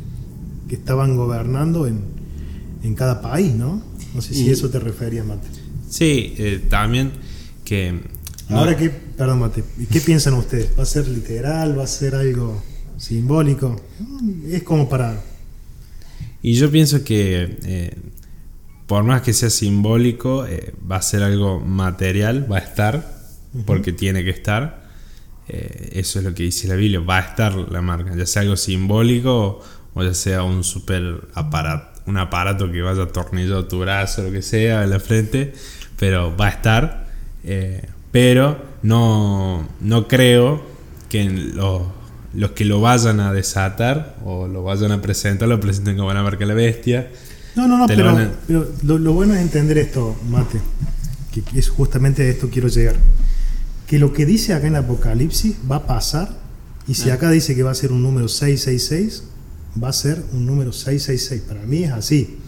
que 0.68 0.74
estaban 0.74 1.16
gobernando 1.16 1.86
en, 1.86 2.00
en, 2.82 2.94
cada 2.94 3.20
país, 3.20 3.54
¿no? 3.54 3.82
No 4.14 4.22
sé 4.22 4.32
si 4.32 4.46
y, 4.46 4.50
eso 4.50 4.70
te 4.70 4.78
referías, 4.78 5.26
Mate. 5.26 5.46
Sí, 5.90 6.34
eh, 6.38 6.64
también 6.70 7.12
que 7.64 8.00
Ahora, 8.48 8.76
¿qué, 8.76 8.88
perdón, 8.90 9.40
Mate, 9.40 9.64
¿qué 9.90 10.00
piensan 10.00 10.34
ustedes? 10.34 10.70
¿Va 10.78 10.82
a 10.82 10.86
ser 10.86 11.08
literal? 11.08 11.78
¿Va 11.78 11.84
a 11.84 11.86
ser 11.86 12.14
algo 12.14 12.62
simbólico? 12.96 13.80
Es 14.48 14.62
como 14.62 14.88
para... 14.88 15.22
Y 16.42 16.54
yo 16.54 16.70
pienso 16.70 17.04
que, 17.04 17.58
eh, 17.64 17.96
por 18.86 19.04
más 19.04 19.22
que 19.22 19.32
sea 19.32 19.50
simbólico, 19.50 20.46
eh, 20.46 20.74
va 20.90 20.96
a 20.96 21.02
ser 21.02 21.22
algo 21.22 21.60
material, 21.60 22.50
va 22.50 22.56
a 22.56 22.60
estar, 22.60 22.96
uh 23.54 23.58
-huh. 23.58 23.64
porque 23.64 23.92
tiene 23.92 24.24
que 24.24 24.30
estar. 24.30 24.81
Eh, 25.54 26.00
eso 26.00 26.18
es 26.18 26.24
lo 26.24 26.32
que 26.32 26.44
dice 26.44 26.66
la 26.66 26.76
Biblia, 26.76 26.98
va 27.00 27.18
a 27.18 27.20
estar 27.20 27.54
la 27.54 27.82
marca, 27.82 28.16
ya 28.16 28.24
sea 28.24 28.40
algo 28.40 28.56
simbólico 28.56 29.60
o 29.92 30.02
ya 30.02 30.14
sea 30.14 30.44
un 30.44 30.64
super 30.64 31.28
aparato, 31.34 32.00
un 32.06 32.16
aparato 32.16 32.72
que 32.72 32.80
vaya 32.80 33.02
atornillado 33.02 33.58
a 33.58 33.68
tu 33.68 33.80
brazo, 33.80 34.22
lo 34.22 34.32
que 34.32 34.40
sea, 34.40 34.82
en 34.82 34.88
la 34.88 34.98
frente, 34.98 35.52
pero 35.98 36.34
va 36.34 36.46
a 36.46 36.48
estar. 36.48 37.06
Eh, 37.44 37.86
pero 38.10 38.64
no, 38.82 39.68
no 39.82 40.08
creo 40.08 40.62
que 41.10 41.24
los, 41.24 41.82
los, 42.32 42.52
que 42.52 42.64
lo 42.64 42.80
vayan 42.80 43.20
a 43.20 43.34
desatar 43.34 44.16
o 44.24 44.48
lo 44.48 44.62
vayan 44.62 44.90
a 44.92 45.02
presentar 45.02 45.48
lo 45.48 45.60
presenten 45.60 45.98
como 45.98 46.14
la 46.14 46.22
marca 46.22 46.38
de 46.38 46.46
la 46.46 46.54
bestia. 46.54 47.10
No, 47.56 47.68
no, 47.68 47.76
no, 47.76 47.86
pero, 47.86 48.08
a... 48.08 48.30
pero 48.46 48.72
lo, 48.84 48.98
lo, 48.98 49.12
bueno 49.12 49.34
es 49.34 49.42
entender 49.42 49.76
esto, 49.76 50.16
Mate, 50.30 50.62
que 51.30 51.42
es 51.58 51.68
justamente 51.68 52.22
a 52.22 52.30
esto 52.30 52.48
quiero 52.50 52.68
llegar. 52.68 52.96
Que 53.86 53.98
lo 53.98 54.12
que 54.12 54.26
dice 54.26 54.54
acá 54.54 54.66
en 54.66 54.76
Apocalipsis 54.76 55.56
va 55.70 55.76
a 55.76 55.86
pasar, 55.86 56.30
y 56.86 56.94
si 56.94 57.10
ah. 57.10 57.14
acá 57.14 57.30
dice 57.30 57.54
que 57.54 57.62
va 57.62 57.70
a 57.70 57.74
ser 57.74 57.92
un 57.92 58.02
número 58.02 58.28
666, 58.28 59.24
va 59.82 59.88
a 59.88 59.92
ser 59.92 60.22
un 60.32 60.46
número 60.46 60.72
666. 60.72 61.42
Para 61.42 61.62
mí 61.62 61.84
es 61.84 61.92
así. 61.92 62.38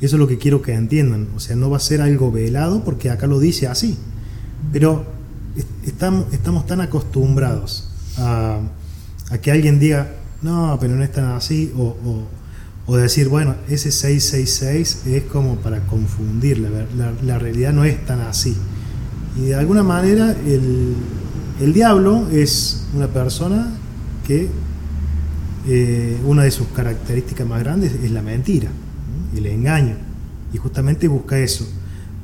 Eso 0.00 0.16
es 0.16 0.20
lo 0.20 0.26
que 0.26 0.38
quiero 0.38 0.62
que 0.62 0.72
entiendan. 0.72 1.28
O 1.36 1.40
sea, 1.40 1.56
no 1.56 1.70
va 1.70 1.76
a 1.76 1.80
ser 1.80 2.00
algo 2.00 2.32
velado 2.32 2.84
porque 2.84 3.10
acá 3.10 3.26
lo 3.26 3.38
dice 3.38 3.66
así. 3.66 3.96
Pero 4.72 5.04
estamos, 5.86 6.32
estamos 6.32 6.66
tan 6.66 6.80
acostumbrados 6.80 7.88
a, 8.18 8.60
a, 9.30 9.38
que 9.38 9.50
alguien 9.50 9.78
diga, 9.78 10.12
no, 10.42 10.76
pero 10.80 10.94
no 10.94 11.02
es 11.02 11.12
tan 11.12 11.26
así, 11.26 11.72
o, 11.76 11.82
o, 11.82 12.26
o, 12.86 12.96
decir, 12.96 13.28
bueno, 13.28 13.54
ese 13.68 13.90
666 13.90 15.06
es 15.06 15.22
como 15.24 15.56
para 15.56 15.80
confundir, 15.86 16.58
la, 16.58 16.70
la, 16.96 17.12
la, 17.22 17.38
realidad 17.38 17.72
no 17.72 17.84
es 17.84 18.04
tan 18.04 18.20
así. 18.20 18.56
Y 19.36 19.46
de 19.46 19.54
alguna 19.54 19.82
manera 19.82 20.32
el, 20.46 20.94
el 21.60 21.72
diablo 21.72 22.28
es 22.30 22.86
una 22.94 23.08
persona 23.08 23.72
que 24.26 24.48
eh, 25.66 26.18
una 26.24 26.42
de 26.42 26.50
sus 26.50 26.66
características 26.68 27.46
más 27.46 27.62
grandes 27.62 27.92
es 28.02 28.10
la 28.10 28.20
mentira, 28.20 28.68
el 29.34 29.46
engaño, 29.46 29.96
y 30.52 30.58
justamente 30.58 31.08
busca 31.08 31.38
eso. 31.38 31.66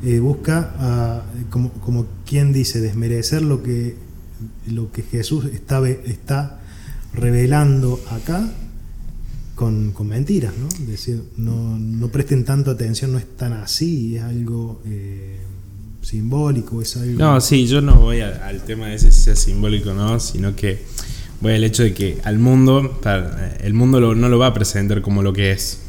Eh, 0.02 0.18
busca, 0.18 1.24
uh, 1.36 1.50
como, 1.50 1.70
como, 1.72 2.06
quien 2.24 2.52
dice, 2.52 2.80
desmerecer 2.80 3.42
lo 3.42 3.62
que, 3.62 3.96
lo 4.66 4.90
que 4.92 5.02
Jesús 5.02 5.44
está, 5.46 5.86
está 5.88 6.60
revelando 7.12 8.00
acá 8.10 8.50
con, 9.54 9.92
con 9.92 10.08
mentiras, 10.08 10.54
¿no? 10.58 10.68
Es 10.68 10.86
decir, 10.86 11.22
no, 11.36 11.78
no, 11.78 12.08
presten 12.08 12.44
tanto 12.44 12.70
atención, 12.70 13.12
no 13.12 13.18
es 13.18 13.36
tan 13.36 13.52
así, 13.52 14.16
es 14.16 14.22
algo 14.22 14.80
eh, 14.86 15.38
simbólico, 16.02 16.80
es 16.82 16.96
algo... 16.96 17.18
No, 17.18 17.40
sí, 17.40 17.66
yo 17.66 17.80
no 17.80 17.96
voy 17.96 18.20
al 18.20 18.62
tema 18.64 18.88
de 18.88 18.96
ese 18.96 19.12
si 19.12 19.22
sea 19.22 19.36
simbólico 19.36 19.92
no, 19.92 20.18
sino 20.20 20.56
que 20.56 20.84
voy 21.40 21.54
al 21.54 21.64
hecho 21.64 21.82
de 21.82 21.94
que 21.94 22.18
al 22.24 22.38
mundo, 22.38 23.00
el 23.60 23.74
mundo 23.74 24.14
no 24.14 24.28
lo 24.28 24.38
va 24.38 24.48
a 24.48 24.54
presentar 24.54 25.02
como 25.02 25.22
lo 25.22 25.32
que 25.32 25.52
es. 25.52 25.80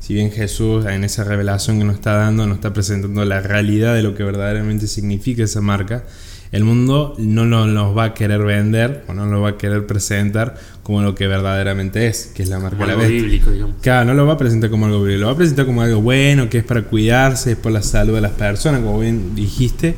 Si 0.00 0.14
bien 0.14 0.30
Jesús 0.30 0.86
en 0.86 1.02
esa 1.02 1.24
revelación 1.24 1.78
que 1.78 1.84
nos 1.84 1.96
está 1.96 2.12
dando 2.14 2.46
nos 2.46 2.56
está 2.56 2.72
presentando 2.72 3.24
la 3.24 3.40
realidad 3.40 3.94
de 3.94 4.02
lo 4.02 4.14
que 4.14 4.22
verdaderamente 4.22 4.86
significa 4.86 5.42
esa 5.42 5.60
marca, 5.60 6.04
el 6.52 6.64
mundo 6.64 7.14
no 7.18 7.44
nos 7.44 7.96
va 7.96 8.04
a 8.04 8.14
querer 8.14 8.42
vender 8.42 9.04
o 9.08 9.14
no 9.14 9.26
lo 9.26 9.40
va 9.40 9.50
a 9.50 9.56
querer 9.58 9.86
presentar 9.86 10.56
como 10.82 11.02
lo 11.02 11.14
que 11.14 11.26
verdaderamente 11.26 12.06
es, 12.06 12.30
que 12.34 12.42
es 12.42 12.48
la 12.48 12.58
marca 12.58 12.76
como 12.76 12.86
de 12.86 12.92
la 12.92 12.98
bestia. 12.98 13.22
bíblico, 13.22 13.50
digamos. 13.50 13.76
Claro, 13.80 14.04
no 14.06 14.14
lo 14.14 14.26
va 14.26 14.34
a 14.34 14.38
presentar 14.38 14.70
como 14.70 14.86
algo 14.86 15.02
bíblico, 15.02 15.22
lo 15.22 15.26
va 15.26 15.32
a 15.32 15.36
presentar 15.36 15.66
como 15.66 15.82
algo 15.82 16.00
bueno, 16.00 16.48
que 16.48 16.58
es 16.58 16.64
para 16.64 16.82
cuidarse, 16.82 17.52
es 17.52 17.56
por 17.56 17.72
la 17.72 17.82
salud 17.82 18.14
de 18.14 18.20
las 18.20 18.32
personas, 18.32 18.82
como 18.82 19.00
bien 19.00 19.34
dijiste. 19.34 19.96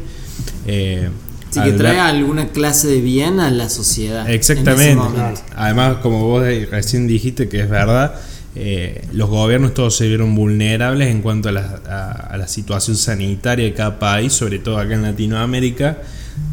Eh, 0.67 1.11
Así 1.51 1.61
que 1.63 1.73
trae 1.73 1.99
alguna 1.99 2.49
clase 2.49 2.89
de 2.89 3.01
bien 3.01 3.41
a 3.41 3.51
la 3.51 3.69
sociedad. 3.69 4.29
Exactamente. 4.29 5.03
Además, 5.57 5.99
como 6.03 6.23
vos 6.27 6.43
recién 6.71 7.07
dijiste 7.07 7.49
que 7.49 7.61
es 7.61 7.71
verdad, 7.71 8.15
eh, 8.55 9.07
los 9.13 9.29
gobiernos 9.29 9.75
todos 9.75 9.97
se 9.97 10.09
vieron 10.09 10.35
vulnerables 10.35 11.09
en 11.09 11.23
cuanto 11.23 11.49
a 11.49 11.53
la, 11.53 11.81
a, 11.87 12.11
a 12.11 12.37
la, 12.37 12.49
situación 12.49 12.97
sanitaria 12.97 13.65
de 13.65 13.73
cada 13.73 13.99
país, 13.99 14.33
sobre 14.33 14.59
todo 14.59 14.79
acá 14.79 14.95
en 14.95 15.03
Latinoamérica, 15.03 15.99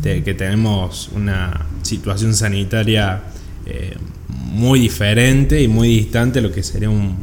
que 0.03 0.35
tenemos 0.35 1.09
una 1.15 1.65
situación 1.81 2.35
sanitaria 2.35 3.23
eh, 3.65 3.95
muy 4.27 4.79
diferente 4.79 5.61
y 5.61 5.67
muy 5.67 5.87
distante 5.87 6.39
a 6.39 6.41
lo 6.43 6.51
que 6.51 6.61
sería 6.61 6.89
un, 6.91 7.17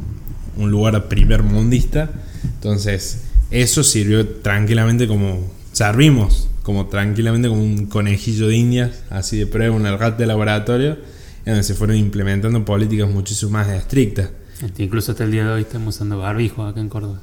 un 0.56 0.70
lugar 0.70 1.08
primer 1.08 1.44
mundista. 1.44 2.10
Entonces, 2.42 3.22
eso 3.50 3.84
sirvió 3.84 4.26
tranquilamente 4.26 5.06
como. 5.06 5.62
Servimos 5.72 6.48
como 6.62 6.86
tranquilamente 6.86 7.48
como 7.48 7.62
un 7.62 7.86
conejillo 7.86 8.48
de 8.48 8.56
indias, 8.56 9.02
así 9.10 9.38
de 9.38 9.46
prueba, 9.46 9.74
un 9.74 9.86
algat 9.86 10.18
de 10.18 10.26
laboratorio, 10.26 10.98
en 11.44 11.52
donde 11.54 11.62
se 11.62 11.74
fueron 11.74 11.96
implementando 11.96 12.64
políticas 12.64 13.10
muchísimo 13.10 13.52
más 13.52 13.68
estrictas. 13.68 14.30
Este, 14.62 14.84
incluso 14.84 15.12
hasta 15.12 15.24
el 15.24 15.32
día 15.32 15.44
de 15.44 15.52
hoy 15.52 15.62
estamos 15.62 15.96
usando 15.96 16.18
barbijo 16.18 16.64
acá 16.64 16.80
en 16.80 16.88
Córdoba. 16.88 17.20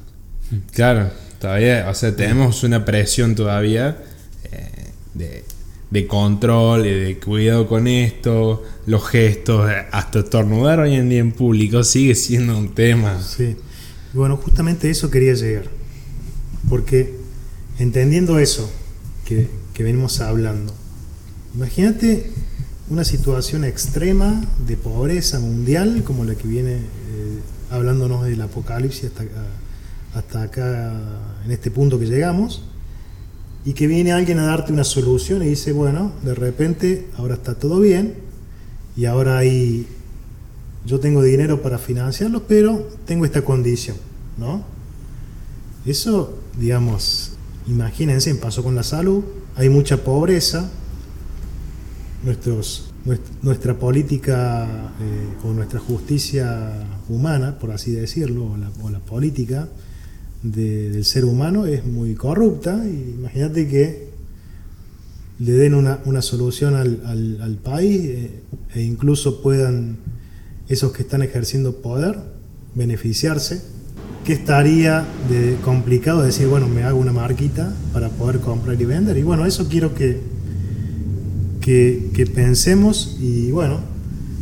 Claro, 0.74 1.10
todavía, 1.40 1.88
o 1.90 1.94
sea, 1.94 2.16
tenemos 2.16 2.64
una 2.64 2.84
presión 2.84 3.36
todavía 3.36 3.98
eh, 4.52 4.89
de, 5.20 5.44
de 5.92 6.08
control 6.08 6.84
de 6.84 7.20
cuidado 7.24 7.68
con 7.68 7.88
esto, 7.88 8.64
los 8.86 9.08
gestos, 9.08 9.70
eh, 9.70 9.86
hasta 9.92 10.20
estornudar 10.20 10.80
hoy 10.80 10.96
en 10.96 11.10
día 11.10 11.20
en 11.20 11.32
público 11.32 11.84
sigue 11.84 12.16
siendo 12.16 12.58
un 12.58 12.74
tema. 12.74 13.22
Sí. 13.22 13.56
Bueno, 14.14 14.38
justamente 14.38 14.90
eso 14.90 15.12
quería 15.12 15.34
llegar. 15.34 15.66
Porque 16.68 17.14
entendiendo 17.78 18.40
eso 18.40 18.70
que, 19.26 19.48
que 19.74 19.84
venimos 19.84 20.22
hablando, 20.22 20.74
imagínate 21.54 22.32
una 22.90 23.04
situación 23.04 23.64
extrema 23.64 24.42
de 24.66 24.78
pobreza 24.78 25.40
mundial 25.40 26.04
como 26.04 26.26
la 26.26 26.34
que 26.36 26.48
viene 26.48 26.74
eh, 26.74 27.40
hablándonos 27.70 28.26
del 28.26 28.42
apocalipsis 28.42 29.06
hasta, 29.06 29.24
hasta 30.16 30.42
acá, 30.44 30.92
en 31.46 31.52
este 31.52 31.70
punto 31.70 32.00
que 32.00 32.06
llegamos, 32.06 32.69
y 33.66 33.74
que 33.74 33.88
viene 33.88 34.12
alguien 34.12 34.40
a 34.40 34.46
darte 34.46 34.72
una 34.72 34.84
solución 34.84 35.44
y 35.44 35.48
dice, 35.48 35.72
bueno, 35.72 36.14
de 36.24 36.34
repente 36.34 37.08
ahora 37.18 37.36
está 37.36 37.56
todo 37.56 37.80
bien 37.80 38.16
y 38.96 39.06
ahora 39.06 39.38
hay, 39.38 39.88
yo 40.86 41.00
tengo 41.00 41.22
dinero 41.22 41.62
para 41.62 41.78
financiarlo, 41.78 42.44
pero 42.48 42.88
tengo 43.06 43.26
esta 43.26 43.44
condición, 43.44 43.98
¿no? 44.38 44.64
Eso, 45.86 46.38
digamos, 46.58 47.34
imagínense, 47.68 48.34
pasó 48.36 48.64
con 48.64 48.76
la 48.76 48.84
salud, 48.84 49.24
hay 49.56 49.70
mucha 49.70 50.04
pobreza, 50.04 50.70
nuestros, 52.24 52.92
nuestra 53.42 53.78
política 53.78 54.94
eh, 55.02 55.48
o 55.48 55.54
nuestra 55.54 55.80
justicia 55.80 56.84
humana, 57.08 57.58
por 57.60 57.72
así 57.72 57.92
decirlo, 57.92 58.52
o 58.52 58.58
la, 58.58 58.72
o 58.82 58.90
la 58.90 59.00
política 59.00 59.68
de, 60.44 60.90
del 60.90 61.06
ser 61.06 61.26
humano 61.26 61.66
es 61.66 61.86
muy 61.86 62.16
corrupta. 62.16 62.84
Y 62.86 63.16
imagínate 63.18 63.68
que 63.68 64.10
le 65.40 65.54
den 65.54 65.74
una, 65.74 66.00
una 66.06 66.22
solución 66.22 66.76
al, 66.76 67.40
al, 67.42 67.56
país 67.56 68.02
eh, 68.04 68.42
e 68.76 68.82
incluso 68.82 69.42
puedan 69.42 69.98
esos 70.68 70.92
que 70.92 71.04
están 71.04 71.22
ejerciendo 71.22 71.78
poder 71.82 72.20
beneficiarse. 72.76 73.62
¿Qué 74.26 74.34
estaría 74.34 75.08
de 75.30 75.56
complicado 75.64 76.22
decir, 76.22 76.48
bueno, 76.48 76.68
me 76.68 76.84
hago 76.84 77.00
una 77.00 77.14
marquita 77.14 77.74
para 77.94 78.10
poder 78.10 78.42
comprar 78.42 78.80
y 78.80 78.86
vender? 78.86 79.18
Y 79.18 79.24
bueno, 79.24 79.46
eso 79.46 79.68
quiero 79.70 79.96
que, 79.96 80.20
que, 81.62 82.30
pensemos 82.34 83.18
y 83.20 83.52
bueno, 83.52 83.80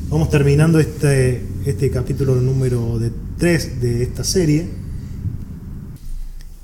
vamos 0.10 0.29
terminando 0.29 0.79
este, 0.79 1.41
este 1.65 1.89
capítulo 1.91 2.36
número 2.36 2.99
3 3.38 3.81
de 3.81 4.03
esta 4.03 4.23
serie. 4.23 4.67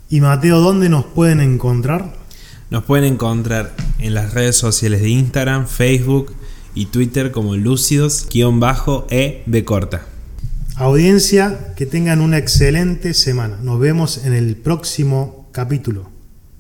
Y 0.10 0.22
Mateo, 0.22 0.60
¿dónde 0.60 0.90
nos 0.90 1.06
pueden 1.06 1.40
encontrar? 1.40 2.14
Nos 2.70 2.84
pueden 2.84 3.06
encontrar 3.06 3.76
en 4.00 4.14
las 4.14 4.34
redes 4.34 4.56
sociales 4.56 5.02
de 5.02 5.10
Instagram, 5.10 5.68
Facebook 5.68 6.34
y 6.76 6.88
Twitter 6.88 7.32
como 7.32 7.56
lúcidos-e 7.56 9.44
b 9.46 9.66
corta. 9.66 10.06
Audiencia, 10.76 11.74
que 11.76 11.86
tengan 11.86 12.20
una 12.20 12.40
excelente 12.40 13.14
semana. 13.14 13.60
Nos 13.62 13.80
vemos 13.80 14.26
en 14.26 14.34
el 14.34 14.56
próximo 14.56 15.50
capítulo. 15.52 16.13